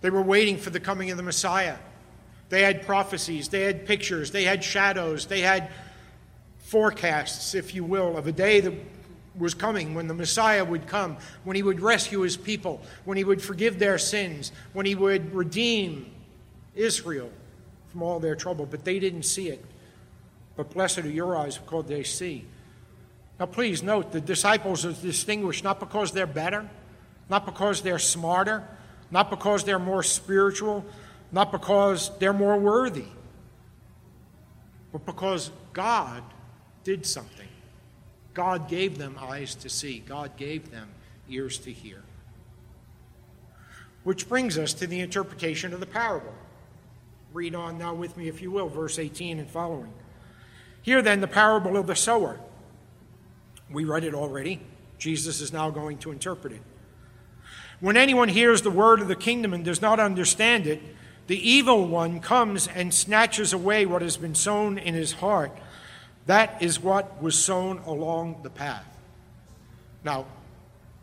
They 0.00 0.10
were 0.10 0.22
waiting 0.22 0.56
for 0.56 0.70
the 0.70 0.80
coming 0.80 1.10
of 1.10 1.16
the 1.16 1.22
Messiah. 1.22 1.76
They 2.48 2.62
had 2.62 2.86
prophecies, 2.86 3.48
they 3.48 3.62
had 3.62 3.86
pictures, 3.86 4.30
they 4.30 4.44
had 4.44 4.64
shadows, 4.64 5.26
they 5.26 5.40
had 5.40 5.70
forecasts, 6.58 7.54
if 7.54 7.74
you 7.74 7.84
will, 7.84 8.16
of 8.16 8.26
a 8.26 8.32
day 8.32 8.60
that 8.60 8.72
was 9.36 9.54
coming 9.54 9.94
when 9.94 10.08
the 10.08 10.14
Messiah 10.14 10.64
would 10.64 10.86
come, 10.86 11.16
when 11.44 11.56
he 11.56 11.62
would 11.62 11.80
rescue 11.80 12.20
his 12.20 12.36
people, 12.36 12.80
when 13.04 13.16
he 13.16 13.24
would 13.24 13.42
forgive 13.42 13.78
their 13.78 13.98
sins, 13.98 14.52
when 14.72 14.86
he 14.86 14.94
would 14.94 15.34
redeem 15.34 16.10
Israel 16.74 17.30
from 17.88 18.02
all 18.02 18.18
their 18.18 18.34
trouble. 18.34 18.66
But 18.66 18.84
they 18.84 18.98
didn't 18.98 19.24
see 19.24 19.48
it. 19.48 19.64
But 20.56 20.70
blessed 20.70 20.98
are 20.98 21.10
your 21.10 21.36
eyes 21.36 21.58
because 21.58 21.86
they 21.86 22.02
see. 22.02 22.44
Now, 23.38 23.46
please 23.46 23.82
note 23.82 24.10
the 24.10 24.20
disciples 24.20 24.84
are 24.84 24.92
distinguished 24.92 25.62
not 25.62 25.78
because 25.78 26.12
they're 26.12 26.26
better, 26.26 26.68
not 27.30 27.46
because 27.46 27.82
they're 27.82 28.00
smarter, 28.00 28.64
not 29.10 29.30
because 29.30 29.64
they're 29.64 29.78
more 29.78 30.02
spiritual, 30.02 30.84
not 31.32 31.52
because 31.52 32.10
they're 32.18 32.32
more 32.32 32.58
worthy, 32.58 33.06
but 34.92 35.04
because 35.06 35.50
God 35.72 36.22
did 36.84 37.04
something. 37.06 37.48
God 38.34 38.68
gave 38.68 38.98
them 38.98 39.16
eyes 39.20 39.54
to 39.56 39.68
see, 39.68 39.98
God 40.00 40.36
gave 40.36 40.70
them 40.70 40.88
ears 41.28 41.58
to 41.58 41.72
hear. 41.72 42.02
Which 44.04 44.28
brings 44.28 44.56
us 44.56 44.72
to 44.74 44.86
the 44.86 45.00
interpretation 45.00 45.74
of 45.74 45.80
the 45.80 45.86
parable. 45.86 46.32
Read 47.32 47.54
on 47.54 47.78
now 47.78 47.94
with 47.94 48.16
me, 48.16 48.28
if 48.28 48.40
you 48.40 48.50
will, 48.50 48.68
verse 48.68 48.98
18 48.98 49.38
and 49.38 49.50
following. 49.50 49.92
Here 50.82 51.02
then, 51.02 51.20
the 51.20 51.28
parable 51.28 51.76
of 51.76 51.86
the 51.86 51.96
sower. 51.96 52.38
We 53.70 53.84
read 53.84 54.04
it 54.04 54.14
already. 54.14 54.60
Jesus 54.96 55.40
is 55.40 55.52
now 55.52 55.70
going 55.70 55.98
to 55.98 56.10
interpret 56.10 56.54
it. 56.54 56.62
When 57.80 57.96
anyone 57.96 58.28
hears 58.28 58.62
the 58.62 58.70
word 58.70 59.00
of 59.00 59.08
the 59.08 59.16
kingdom 59.16 59.54
and 59.54 59.64
does 59.64 59.80
not 59.80 60.00
understand 60.00 60.66
it, 60.66 60.82
the 61.28 61.48
evil 61.48 61.86
one 61.86 62.20
comes 62.20 62.66
and 62.66 62.92
snatches 62.92 63.52
away 63.52 63.86
what 63.86 64.02
has 64.02 64.16
been 64.16 64.34
sown 64.34 64.78
in 64.78 64.94
his 64.94 65.12
heart. 65.12 65.52
That 66.26 66.60
is 66.62 66.80
what 66.80 67.22
was 67.22 67.36
sown 67.36 67.78
along 67.86 68.40
the 68.42 68.50
path. 68.50 68.86
Now, 70.04 70.26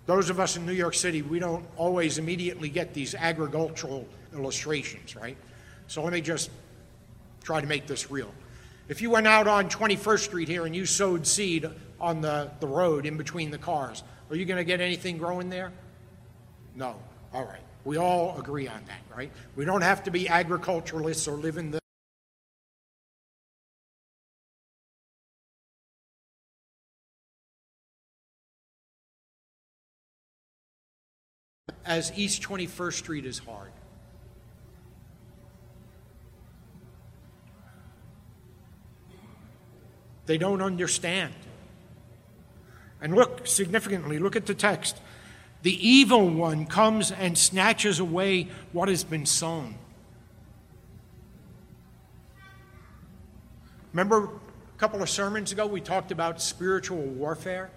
those 0.06 0.30
of 0.30 0.40
us 0.40 0.58
in 0.58 0.66
New 0.66 0.74
York 0.74 0.94
City, 0.94 1.22
we 1.22 1.40
don't 1.40 1.66
always 1.78 2.18
immediately 2.18 2.70
get 2.70 2.94
these 2.94 3.16
agricultural 3.16 4.08
illustrations, 4.34 5.16
right? 5.16 5.38
So 5.88 6.04
let 6.04 6.12
me 6.12 6.22
just 6.22 6.50
try 7.44 7.62
to 7.62 7.68
make 7.68 7.88
this 7.88 8.12
real. 8.12 8.32
If 8.88 9.02
you 9.02 9.10
went 9.10 9.28
out 9.28 9.48
on 9.48 9.70
21st 9.70 10.20
Street 10.20 10.48
here 10.48 10.66
and 10.66 10.76
you 10.76 10.86
sowed 10.86 11.26
seed 11.26 11.68
on 12.00 12.22
the, 12.22 12.52
the 12.60 12.68
road 12.68 13.06
in 13.06 13.18
between 13.18 13.50
the 13.50 13.58
cars, 13.58 14.04
are 14.30 14.36
you 14.36 14.46
going 14.46 14.58
to 14.58 14.64
get 14.64 14.82
anything 14.82 15.18
growing 15.18 15.50
there? 15.50 15.72
No. 16.76 16.96
All 17.34 17.46
right. 17.46 17.62
We 17.86 17.98
all 17.98 18.38
agree 18.38 18.68
on 18.68 18.82
that, 18.88 19.02
right? 19.16 19.32
We 19.56 19.66
don't 19.66 19.82
have 19.82 20.04
to 20.04 20.12
be 20.12 20.28
agriculturalists 20.28 21.28
or 21.28 21.38
live 21.38 21.58
in 21.58 21.72
the 21.72 21.80
as 31.86 32.12
East 32.18 32.42
21st 32.42 32.94
Street 32.94 33.26
is 33.26 33.40
hard. 33.40 33.72
They 40.26 40.40
don't 40.40 40.62
understand. 40.62 41.34
And 43.00 43.14
look 43.14 43.46
significantly, 43.46 44.18
look 44.18 44.36
at 44.36 44.48
the 44.48 44.56
text. 44.56 45.00
The 45.66 45.88
evil 45.90 46.30
one 46.30 46.68
comes 46.68 47.12
and 47.12 47.36
snatches 47.36 48.00
away 48.00 48.50
what 48.72 48.88
has 48.88 49.04
been 49.04 49.26
sown. 49.26 49.74
Remember 53.92 54.26
a 54.26 54.78
couple 54.78 55.02
of 55.02 55.10
sermons 55.10 55.52
ago 55.52 55.66
we 55.66 55.82
talked 55.82 56.12
about 56.12 56.40
spiritual 56.40 57.02
warfare? 57.02 57.72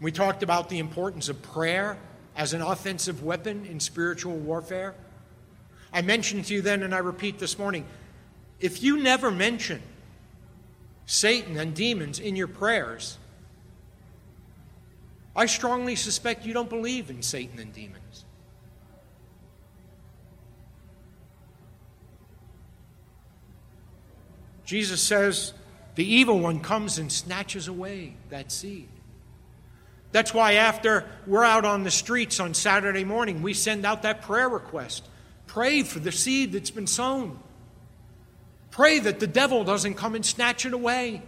We 0.00 0.12
talked 0.12 0.42
about 0.42 0.70
the 0.70 0.78
importance 0.78 1.28
of 1.28 1.42
prayer 1.42 1.98
as 2.34 2.54
an 2.54 2.62
offensive 2.62 3.22
weapon 3.22 3.66
in 3.66 3.80
spiritual 3.80 4.38
warfare. 4.38 4.94
I 5.92 6.00
mentioned 6.00 6.46
to 6.46 6.54
you 6.54 6.62
then, 6.62 6.82
and 6.82 6.94
I 6.94 7.00
repeat 7.00 7.38
this 7.38 7.58
morning 7.58 7.84
if 8.60 8.82
you 8.82 8.96
never 8.96 9.30
mention 9.30 9.82
Satan 11.04 11.58
and 11.58 11.74
demons 11.74 12.18
in 12.18 12.34
your 12.34 12.48
prayers, 12.48 13.18
I 15.36 15.46
strongly 15.46 15.94
suspect 15.96 16.46
you 16.46 16.54
don't 16.54 16.70
believe 16.70 17.10
in 17.10 17.22
Satan 17.22 17.58
and 17.58 17.72
demons. 17.72 18.24
Jesus 24.64 25.00
says, 25.00 25.52
the 25.94 26.04
evil 26.04 26.40
one 26.40 26.60
comes 26.60 26.98
and 26.98 27.12
snatches 27.12 27.68
away 27.68 28.16
that 28.30 28.50
seed. 28.50 28.88
That's 30.12 30.32
why, 30.32 30.54
after 30.54 31.04
we're 31.26 31.44
out 31.44 31.64
on 31.64 31.82
the 31.82 31.90
streets 31.90 32.40
on 32.40 32.54
Saturday 32.54 33.04
morning, 33.04 33.42
we 33.42 33.52
send 33.54 33.84
out 33.84 34.02
that 34.02 34.22
prayer 34.22 34.48
request. 34.48 35.06
Pray 35.46 35.82
for 35.82 35.98
the 35.98 36.12
seed 36.12 36.52
that's 36.52 36.70
been 36.70 36.86
sown. 36.86 37.38
Pray 38.70 38.98
that 38.98 39.20
the 39.20 39.26
devil 39.26 39.64
doesn't 39.64 39.94
come 39.94 40.14
and 40.14 40.24
snatch 40.24 40.64
it 40.64 40.72
away. 40.72 41.22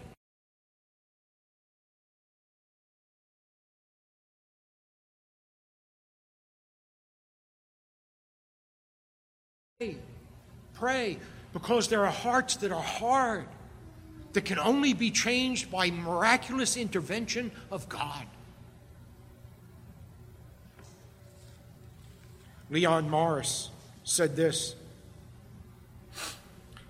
Pray, 10.79 11.19
because 11.53 11.89
there 11.89 12.05
are 12.05 12.13
hearts 12.13 12.57
that 12.57 12.73
are 12.73 12.83
hard, 12.83 13.47
that 14.33 14.45
can 14.45 14.59
only 14.59 14.93
be 14.93 15.11
changed 15.11 15.71
by 15.71 15.91
miraculous 15.91 16.77
intervention 16.77 17.51
of 17.71 17.89
God. 17.89 18.27
Leon 22.71 23.09
Morris 23.09 23.71
said 24.05 24.37
this. 24.37 24.75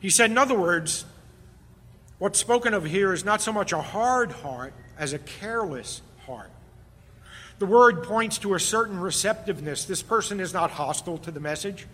He 0.00 0.10
said, 0.10 0.30
in 0.30 0.38
other 0.38 0.58
words, 0.58 1.04
what's 2.18 2.38
spoken 2.38 2.74
of 2.74 2.84
here 2.84 3.12
is 3.12 3.24
not 3.24 3.40
so 3.40 3.52
much 3.52 3.72
a 3.72 3.80
hard 3.80 4.32
heart 4.32 4.72
as 4.98 5.12
a 5.12 5.18
careless 5.18 6.02
heart. 6.26 6.50
The 7.58 7.66
word 7.66 8.04
points 8.04 8.38
to 8.38 8.54
a 8.54 8.60
certain 8.60 9.00
receptiveness. 9.00 9.84
This 9.84 10.02
person 10.02 10.40
is 10.40 10.52
not 10.52 10.72
hostile 10.72 11.18
to 11.18 11.30
the 11.30 11.40
message. 11.40 11.86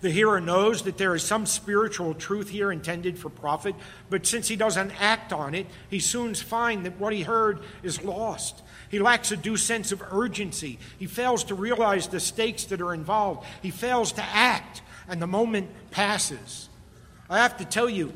The 0.00 0.10
hearer 0.10 0.40
knows 0.40 0.82
that 0.82 0.98
there 0.98 1.14
is 1.14 1.22
some 1.22 1.46
spiritual 1.46 2.14
truth 2.14 2.50
here 2.50 2.70
intended 2.70 3.18
for 3.18 3.30
profit, 3.30 3.74
but 4.10 4.26
since 4.26 4.48
he 4.48 4.56
doesn't 4.56 4.92
act 5.00 5.32
on 5.32 5.54
it, 5.54 5.66
he 5.88 6.00
soon 6.00 6.34
finds 6.34 6.84
that 6.84 6.98
what 6.98 7.12
he 7.12 7.22
heard 7.22 7.60
is 7.82 8.02
lost. 8.02 8.62
He 8.90 8.98
lacks 8.98 9.32
a 9.32 9.36
due 9.36 9.56
sense 9.56 9.92
of 9.92 10.02
urgency. 10.12 10.78
He 10.98 11.06
fails 11.06 11.44
to 11.44 11.54
realize 11.54 12.08
the 12.08 12.20
stakes 12.20 12.64
that 12.66 12.80
are 12.80 12.94
involved. 12.94 13.46
He 13.62 13.70
fails 13.70 14.12
to 14.12 14.22
act, 14.22 14.82
and 15.08 15.20
the 15.20 15.26
moment 15.26 15.70
passes. 15.90 16.68
I 17.28 17.38
have 17.38 17.56
to 17.58 17.64
tell 17.64 17.88
you, 17.88 18.12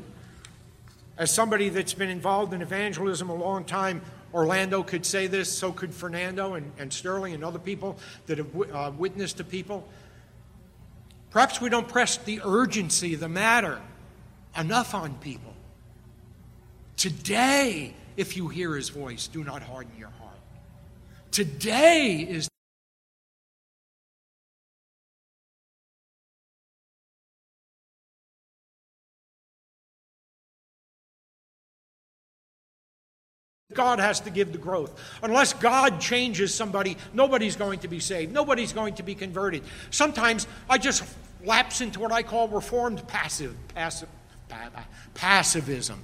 as 1.17 1.31
somebody 1.31 1.69
that's 1.69 1.93
been 1.93 2.09
involved 2.09 2.53
in 2.53 2.61
evangelism 2.61 3.29
a 3.29 3.35
long 3.35 3.65
time, 3.65 4.01
Orlando 4.33 4.81
could 4.81 5.05
say 5.05 5.27
this, 5.27 5.51
so 5.51 5.71
could 5.71 5.93
Fernando 5.93 6.53
and, 6.53 6.71
and 6.79 6.93
Sterling 6.93 7.33
and 7.33 7.43
other 7.43 7.59
people 7.59 7.97
that 8.27 8.37
have 8.37 8.55
uh, 8.71 8.91
witnessed 8.97 9.37
to 9.37 9.43
people. 9.43 9.87
Perhaps 11.31 11.61
we 11.61 11.69
don't 11.69 11.87
press 11.87 12.17
the 12.17 12.41
urgency 12.43 13.13
of 13.13 13.21
the 13.21 13.29
matter 13.29 13.81
enough 14.57 14.93
on 14.93 15.15
people. 15.15 15.53
Today, 16.97 17.93
if 18.17 18.37
you 18.37 18.49
hear 18.49 18.75
his 18.75 18.89
voice, 18.89 19.27
do 19.27 19.43
not 19.43 19.63
harden 19.63 19.93
your 19.97 20.09
heart. 20.09 20.37
Today 21.31 22.17
is 22.29 22.50
God 33.73 33.99
has 33.99 34.19
to 34.21 34.29
give 34.29 34.51
the 34.51 34.57
growth. 34.57 34.99
Unless 35.23 35.53
God 35.53 35.99
changes 35.99 36.53
somebody, 36.53 36.97
nobody's 37.13 37.55
going 37.55 37.79
to 37.79 37.87
be 37.87 37.99
saved. 37.99 38.31
Nobody's 38.31 38.73
going 38.73 38.95
to 38.95 39.03
be 39.03 39.15
converted. 39.15 39.63
Sometimes 39.89 40.47
I 40.69 40.77
just 40.77 41.03
lapse 41.43 41.81
into 41.81 41.99
what 41.99 42.11
I 42.11 42.23
call 42.23 42.47
reformed 42.47 43.07
passive, 43.07 43.55
passive, 43.73 44.09
passivism. 45.15 45.97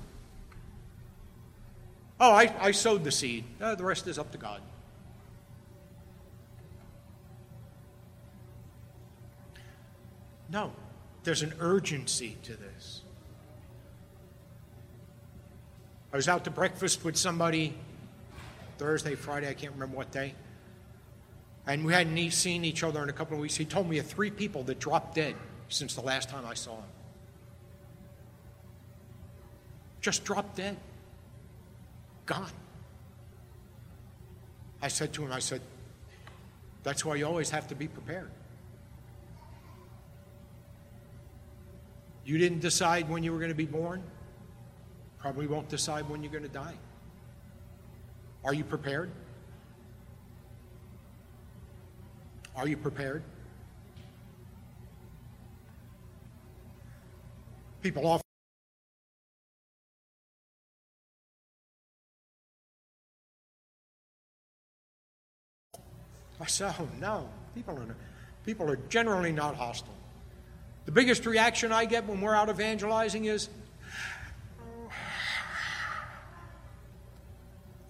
Oh, 2.20 2.32
I, 2.32 2.54
I 2.60 2.72
sowed 2.72 3.04
the 3.04 3.12
seed. 3.12 3.44
Uh, 3.62 3.76
the 3.76 3.84
rest 3.84 4.08
is 4.08 4.18
up 4.18 4.32
to 4.32 4.38
God. 4.38 4.62
No, 10.50 10.72
there's 11.24 11.44
an 11.44 11.54
urgency 11.60 12.38
to 12.44 12.56
this. 12.56 13.02
I 16.12 16.16
was 16.16 16.28
out 16.28 16.44
to 16.46 16.52
breakfast 16.52 17.04
with 17.04 17.18
somebody 17.18 17.74
Thursday, 18.78 19.16
Friday, 19.16 19.50
I 19.50 19.54
can't 19.54 19.74
remember 19.74 19.98
what 19.98 20.12
day. 20.12 20.36
And 21.66 21.84
we 21.84 21.94
hadn't 21.94 22.32
seen 22.32 22.64
each 22.64 22.84
other 22.84 23.04
in 23.04 23.10
a 23.10 23.14
couple 23.14 23.36
of 23.36 23.42
weeks. 23.42 23.56
He 23.56 23.66
told 23.66 23.90
me 23.90 23.98
of 23.98 24.06
three 24.06 24.32
people 24.32 24.64
that 24.64 24.80
dropped 24.80 25.16
dead 25.16 25.36
since 25.70 25.96
the 25.96 26.02
last 26.02 26.30
time 26.30 26.46
I 26.46 26.54
saw 26.54 26.76
him. 26.76 26.90
Just 30.00 30.24
dropped 30.24 30.56
dead. 30.56 30.78
Gone. 32.26 32.52
I 34.82 34.88
said 34.88 35.12
to 35.14 35.26
him, 35.26 35.32
I 35.32 35.40
said, 35.40 35.62
that's 36.84 37.04
why 37.04 37.16
you 37.16 37.26
always 37.26 37.50
have 37.50 37.68
to 37.70 37.76
be 37.76 37.88
prepared. 37.88 38.30
You 42.24 42.38
didn't 42.38 42.60
decide 42.60 43.10
when 43.10 43.24
you 43.24 43.34
were 43.34 43.40
going 43.40 43.52
to 43.52 43.56
be 43.56 43.66
born. 43.66 44.04
Probably 45.20 45.48
won't 45.48 45.70
decide 45.70 46.10
when 46.10 46.24
you're 46.24 46.32
going 46.32 46.44
to 46.44 46.50
die. 46.50 46.76
Are 48.44 48.54
you 48.54 48.64
prepared? 48.64 49.12
Are 52.56 52.68
you 52.68 52.78
prepared? 52.78 53.24
People 57.82 58.08
often 58.08 58.24
said, 66.48 66.74
oh 66.80 66.88
no, 67.00 67.30
people 67.54 67.78
are, 67.78 67.96
people 68.46 68.70
are 68.70 68.78
generally 68.90 69.32
not 69.32 69.56
hostile. 69.56 69.94
The 70.86 70.92
biggest 70.92 71.26
reaction 71.26 71.72
I 71.72 71.86
get 71.86 72.06
when 72.06 72.22
we're 72.22 72.36
out 72.36 72.50
evangelizing 72.50 73.26
is, 73.26 73.50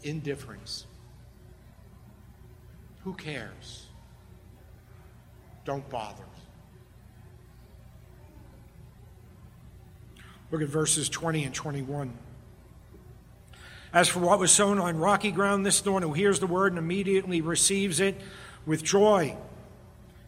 indifference. 0.03 0.85
Who 3.03 3.13
cares? 3.13 3.87
Don't 5.65 5.87
bother. 5.89 6.23
Look 10.51 10.61
at 10.61 10.69
verses 10.69 11.09
20 11.09 11.43
and 11.43 11.53
21. 11.53 12.13
As 13.93 14.07
for 14.07 14.19
what 14.19 14.39
was 14.39 14.51
sown 14.51 14.79
on 14.79 14.97
rocky 14.97 15.31
ground, 15.31 15.65
this 15.65 15.83
one 15.85 16.01
who 16.01 16.13
hears 16.13 16.39
the 16.39 16.47
word 16.47 16.71
and 16.71 16.79
immediately 16.79 17.41
receives 17.41 17.99
it 17.99 18.19
with 18.65 18.83
joy. 18.83 19.35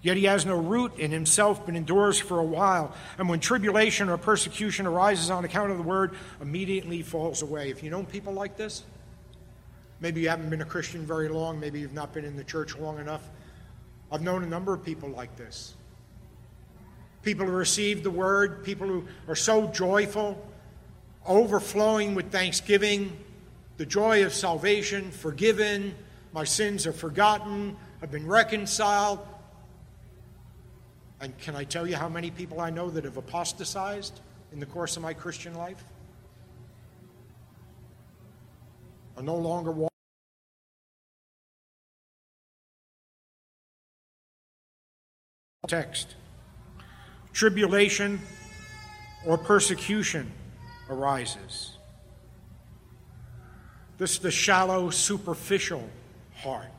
Yet 0.02 0.16
he 0.16 0.26
has 0.26 0.46
no 0.46 0.56
root 0.56 0.98
in 0.98 1.12
himself, 1.12 1.66
but 1.66 1.76
endures 1.76 2.20
for 2.20 2.40
a 2.40 2.44
while. 2.44 2.96
And 3.18 3.28
when 3.28 3.42
tribulation 3.42 4.08
or 4.08 4.18
persecution 4.18 4.86
arises 4.86 5.30
on 5.30 5.44
account 5.44 5.72
of 5.72 5.78
the 5.78 5.84
word, 5.84 6.16
immediately 6.42 7.02
falls 7.02 7.42
away. 7.42 7.70
If 7.70 7.84
you 7.84 7.90
know 7.90 8.04
people 8.04 8.32
like 8.32 8.56
this, 8.56 8.84
Maybe 10.02 10.22
you 10.22 10.30
haven't 10.30 10.50
been 10.50 10.62
a 10.62 10.66
Christian 10.66 11.06
very 11.06 11.28
long. 11.28 11.60
Maybe 11.60 11.80
you've 11.80 11.94
not 11.94 12.14
been 12.14 12.26
in 12.26 12.38
the 12.38 12.44
church 12.44 12.78
long 12.78 13.00
enough. 13.00 13.30
I've 14.12 14.22
known 14.22 14.44
a 14.44 14.48
number 14.48 14.74
of 14.74 14.84
people 14.84 15.10
like 15.10 15.36
this. 15.36 15.76
People 17.22 17.46
who 17.46 17.52
receive 17.52 18.04
the 18.04 18.12
word, 18.12 18.64
people 18.64 18.88
who 18.88 19.06
are 19.28 19.36
so 19.36 19.68
joyful, 19.68 20.48
overflowing 21.28 22.16
with 22.16 22.32
thanksgiving, 22.32 23.18
the 23.78 23.86
joy 23.86 24.26
of 24.26 24.34
salvation, 24.34 25.12
forgiven, 25.12 25.94
my 26.34 26.44
sins 26.44 26.88
are 26.88 26.94
forgotten, 26.94 27.76
I've 28.02 28.12
been 28.12 28.28
reconciled. 28.28 29.20
And 31.22 31.38
can 31.40 31.56
I 31.56 31.66
tell 31.66 31.86
you 31.86 31.98
how 31.98 32.08
many 32.08 32.32
people 32.32 32.62
I 32.62 32.70
know 32.70 32.90
that 32.90 33.04
have 33.04 33.18
apostatized 33.18 34.22
in 34.54 34.60
the 34.60 34.66
course 34.66 34.96
of 34.96 35.04
my 35.04 35.14
Christian 35.14 35.54
life? 35.54 35.84
Are 39.18 39.24
no 39.24 39.36
longer 39.36 39.72
walking. 39.72 39.89
Text. 45.68 46.16
Tribulation 47.34 48.20
or 49.26 49.38
persecution 49.38 50.32
arises. 50.90 51.78
This 53.98 54.12
is 54.14 54.20
the 54.20 54.32
shallow, 54.32 54.90
superficial 54.90 55.90
heart. 56.36 56.72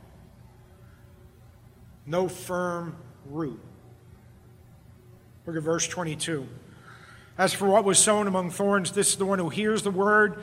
No 2.06 2.28
firm 2.28 2.96
root. 3.26 3.60
Look 5.46 5.56
at 5.56 5.62
verse 5.62 5.86
22. 5.86 6.48
As 7.36 7.52
for 7.52 7.68
what 7.68 7.84
was 7.84 7.98
sown 7.98 8.26
among 8.26 8.50
thorns, 8.50 8.92
this 8.92 9.10
is 9.10 9.16
the 9.16 9.26
one 9.26 9.38
who 9.38 9.50
hears 9.50 9.82
the 9.82 9.90
word, 9.90 10.42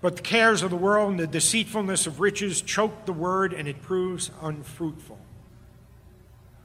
but 0.00 0.16
the 0.16 0.22
cares 0.22 0.62
of 0.62 0.70
the 0.70 0.76
world 0.76 1.10
and 1.10 1.20
the 1.20 1.26
deceitfulness 1.26 2.06
of 2.06 2.20
riches 2.20 2.62
choke 2.62 3.04
the 3.04 3.12
word, 3.12 3.52
and 3.52 3.68
it 3.68 3.82
proves 3.82 4.30
unfruitful 4.40 5.18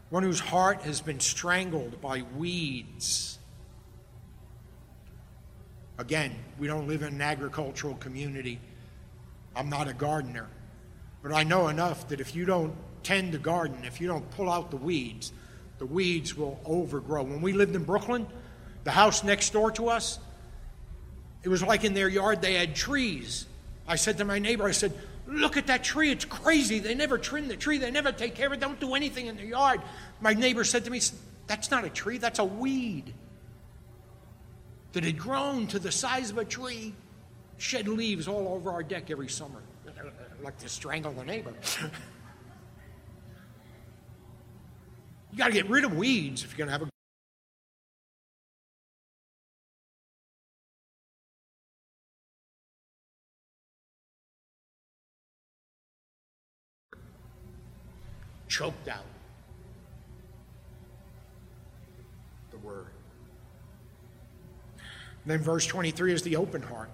one 0.10 0.24
whose 0.24 0.40
heart 0.40 0.82
has 0.84 1.02
been 1.02 1.20
strangled 1.20 2.02
by 2.02 2.24
weeds. 2.38 3.40
Again, 5.98 6.36
we 6.60 6.68
don't 6.68 6.88
live 6.88 7.02
in 7.02 7.16
an 7.16 7.22
agricultural 7.22 7.96
community. 7.96 8.60
I'm 9.56 9.70
not 9.70 9.88
a 9.88 9.94
gardener. 9.94 10.48
But 11.24 11.34
I 11.34 11.44
know 11.44 11.68
enough 11.68 12.08
that 12.10 12.22
if 12.22 12.36
you 12.36 12.46
don't 12.46 12.74
tend 13.04 13.34
the 13.34 13.40
garden, 13.40 13.84
if 13.84 14.00
you 14.00 14.08
don't 14.08 14.30
pull 14.32 14.50
out 14.50 14.70
the 14.70 14.78
weeds, 14.78 15.34
the 15.80 15.86
weeds 15.86 16.36
will 16.36 16.60
overgrow. 16.66 17.24
When 17.24 17.42
we 17.42 17.54
lived 17.54 17.76
in 17.76 17.84
Brooklyn, 17.84 18.28
the 18.84 18.92
house 18.92 19.24
next 19.24 19.52
door 19.52 19.72
to 19.72 19.90
us, 19.90 20.20
it 21.44 21.50
was 21.50 21.64
like 21.64 21.84
in 21.84 21.94
their 21.94 22.08
yard 22.08 22.42
they 22.42 22.54
had 22.54 22.76
trees. 22.76 23.46
I 23.88 23.96
said 23.96 24.18
to 24.20 24.26
my 24.26 24.40
neighbor, 24.40 24.66
I 24.66 24.72
said, 24.72 24.94
Look 25.28 25.58
at 25.58 25.68
that 25.68 25.84
tree. 25.84 26.10
It's 26.12 26.24
crazy. 26.26 26.80
They 26.80 26.96
never 26.96 27.18
trim 27.18 27.50
the 27.50 27.58
tree. 27.58 27.78
They 27.78 27.92
never 27.92 28.14
take 28.14 28.34
care 28.34 28.48
of 28.48 28.54
it. 28.54 28.62
Don't 28.62 28.80
do 28.80 28.96
anything 28.96 29.28
in 29.28 29.36
the 29.36 29.46
yard. 29.46 29.82
My 30.22 30.34
neighbor 30.34 30.64
said 30.64 30.86
to 30.86 30.92
me, 30.92 31.02
That's 31.48 31.70
not 31.70 31.84
a 31.84 31.90
tree. 31.90 32.18
That's 32.18 32.40
a 32.40 32.46
weed 32.46 33.14
that 34.94 35.04
had 35.04 35.20
grown 35.20 35.68
to 35.68 35.80
the 35.80 35.92
size 35.92 36.32
of 36.32 36.38
a 36.38 36.46
tree, 36.46 36.94
shed 37.58 37.90
leaves 37.90 38.28
all 38.28 38.48
over 38.48 38.72
our 38.72 38.84
deck 38.84 39.12
every 39.12 39.28
summer. 39.28 39.62
like 40.42 40.58
to 40.60 40.70
strangle 40.70 41.12
the 41.12 41.26
neighbor. 41.26 41.54
you 45.32 45.38
got 45.38 45.48
to 45.48 45.54
get 45.54 45.70
rid 45.70 45.84
of 45.84 45.96
weeds 45.96 46.44
if 46.44 46.52
you're 46.52 46.58
going 46.58 46.68
to 46.68 46.72
have 46.72 46.84
a 46.84 46.97
choked 58.48 58.88
out 58.88 59.06
the 62.52 62.58
word. 62.58 62.88
then 65.26 65.40
verse 65.40 65.66
23 65.66 66.14
is 66.14 66.22
the 66.22 66.38
open 66.38 66.62
heart. 66.62 66.90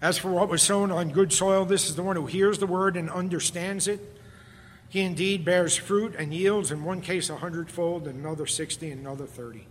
As 0.00 0.18
for 0.18 0.30
what 0.30 0.48
was 0.48 0.62
sown 0.62 0.90
on 0.90 1.10
good 1.10 1.32
soil, 1.32 1.64
this 1.64 1.88
is 1.88 1.96
the 1.96 2.02
one 2.02 2.16
who 2.16 2.26
hears 2.26 2.58
the 2.58 2.66
word 2.66 2.96
and 2.96 3.08
understands 3.10 3.88
it. 3.88 4.00
He 4.88 5.00
indeed 5.00 5.44
bears 5.44 5.76
fruit 5.76 6.14
and 6.18 6.32
yields, 6.32 6.70
in 6.70 6.84
one 6.84 7.00
case 7.00 7.30
a 7.30 7.36
hundredfold, 7.36 8.06
in 8.06 8.16
another 8.16 8.46
sixty, 8.46 8.90
and 8.90 9.00
another 9.00 9.26
thirty. 9.26 9.66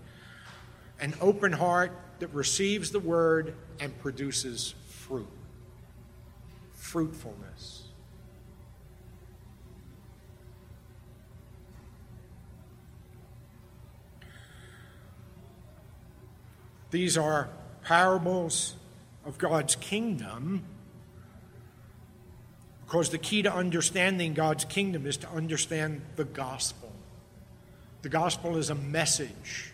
An 1.00 1.14
open 1.22 1.52
heart 1.52 1.92
that 2.20 2.28
receives 2.34 2.92
the 2.92 3.00
word 3.00 3.54
and 3.80 3.98
produces 4.00 4.74
fruit. 4.88 5.30
Fruitfulness. 6.72 7.83
These 16.94 17.18
are 17.18 17.50
parables 17.82 18.76
of 19.26 19.40
God's 19.40 19.76
kingdom 19.76 20.64
because 22.86 23.10
the 23.10 23.18
key 23.18 23.42
to 23.42 23.52
understanding 23.52 24.36
God's 24.36 24.64
kingdom 24.64 25.08
is 25.08 25.18
to 25.18 25.30
understand 25.30 26.04
the 26.18 26.24
gospel. 26.24 26.92
The 28.04 28.10
gospel 28.10 28.58
is 28.58 28.70
a 28.70 28.76
message, 28.76 29.74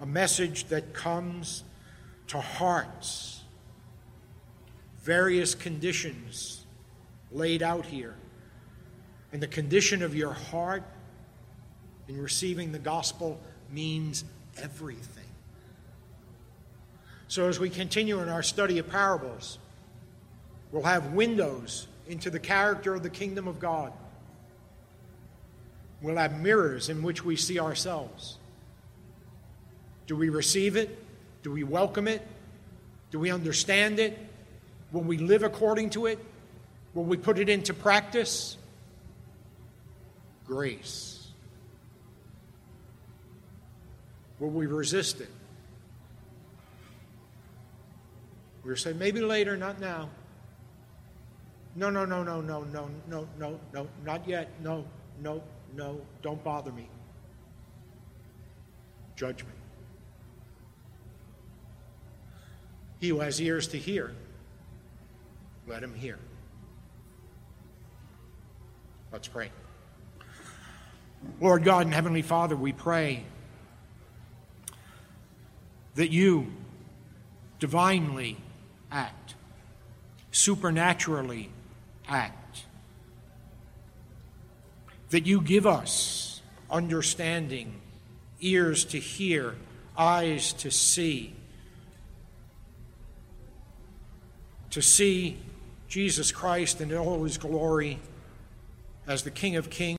a 0.00 0.06
message 0.06 0.66
that 0.66 0.94
comes 0.94 1.64
to 2.28 2.40
hearts, 2.40 3.42
various 5.02 5.56
conditions 5.56 6.64
laid 7.32 7.64
out 7.64 7.84
here. 7.84 8.14
And 9.32 9.42
the 9.42 9.48
condition 9.48 10.04
of 10.04 10.14
your 10.14 10.34
heart 10.34 10.84
in 12.06 12.22
receiving 12.22 12.70
the 12.70 12.78
gospel 12.78 13.40
means 13.72 14.22
everything. 14.62 15.13
So, 17.28 17.48
as 17.48 17.58
we 17.58 17.70
continue 17.70 18.20
in 18.20 18.28
our 18.28 18.42
study 18.42 18.78
of 18.78 18.88
parables, 18.88 19.58
we'll 20.70 20.82
have 20.82 21.12
windows 21.14 21.88
into 22.06 22.30
the 22.30 22.38
character 22.38 22.94
of 22.94 23.02
the 23.02 23.10
kingdom 23.10 23.48
of 23.48 23.58
God. 23.58 23.92
We'll 26.02 26.16
have 26.16 26.38
mirrors 26.38 26.90
in 26.90 27.02
which 27.02 27.24
we 27.24 27.36
see 27.36 27.58
ourselves. 27.58 28.36
Do 30.06 30.16
we 30.16 30.28
receive 30.28 30.76
it? 30.76 30.98
Do 31.42 31.50
we 31.50 31.64
welcome 31.64 32.08
it? 32.08 32.20
Do 33.10 33.18
we 33.18 33.30
understand 33.30 33.98
it? 33.98 34.18
Will 34.92 35.02
we 35.02 35.18
live 35.18 35.42
according 35.42 35.90
to 35.90 36.06
it? 36.06 36.18
Will 36.92 37.04
we 37.04 37.16
put 37.16 37.38
it 37.38 37.48
into 37.48 37.72
practice? 37.72 38.56
Grace. 40.46 41.26
Will 44.38 44.50
we 44.50 44.66
resist 44.66 45.20
it? 45.20 45.30
We 48.64 48.70
were 48.70 48.76
saying, 48.76 48.98
maybe 48.98 49.20
later, 49.20 49.56
not 49.56 49.78
now. 49.78 50.08
No, 51.76 51.90
no, 51.90 52.06
no, 52.06 52.22
no, 52.22 52.40
no, 52.40 52.64
no, 52.72 52.88
no, 53.10 53.28
no, 53.38 53.60
no, 53.72 53.88
not 54.04 54.26
yet. 54.26 54.48
No, 54.62 54.86
no, 55.20 55.42
no, 55.76 56.00
don't 56.22 56.42
bother 56.42 56.72
me. 56.72 56.88
Judge 59.16 59.44
me. 59.44 59.50
He 63.00 63.08
who 63.08 63.20
has 63.20 63.40
ears 63.40 63.68
to 63.68 63.76
hear, 63.76 64.14
let 65.66 65.82
him 65.82 65.94
hear. 65.94 66.18
Let's 69.12 69.28
pray. 69.28 69.50
Lord 71.40 71.64
God 71.64 71.86
and 71.86 71.94
Heavenly 71.94 72.22
Father, 72.22 72.56
we 72.56 72.72
pray 72.72 73.24
that 75.96 76.10
you 76.10 76.52
divinely 77.58 78.36
act, 78.94 79.34
supernaturally 80.30 81.50
act. 82.08 82.64
That 85.10 85.26
you 85.26 85.40
give 85.40 85.66
us 85.66 86.40
understanding, 86.70 87.80
ears 88.40 88.84
to 88.86 88.98
hear, 88.98 89.56
eyes 89.98 90.52
to 90.54 90.70
see, 90.70 91.34
to 94.70 94.80
see 94.80 95.38
Jesus 95.88 96.32
Christ 96.32 96.80
in 96.80 96.94
all 96.96 97.22
his 97.24 97.38
glory 97.38 97.98
as 99.06 99.22
the 99.22 99.30
King 99.30 99.56
of 99.56 99.70
Kings. 99.70 99.98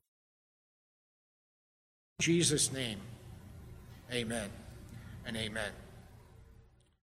In 2.20 2.24
Jesus' 2.24 2.72
name, 2.74 3.00
amen 4.12 4.50
and 5.26 5.38
amen. 5.38 5.72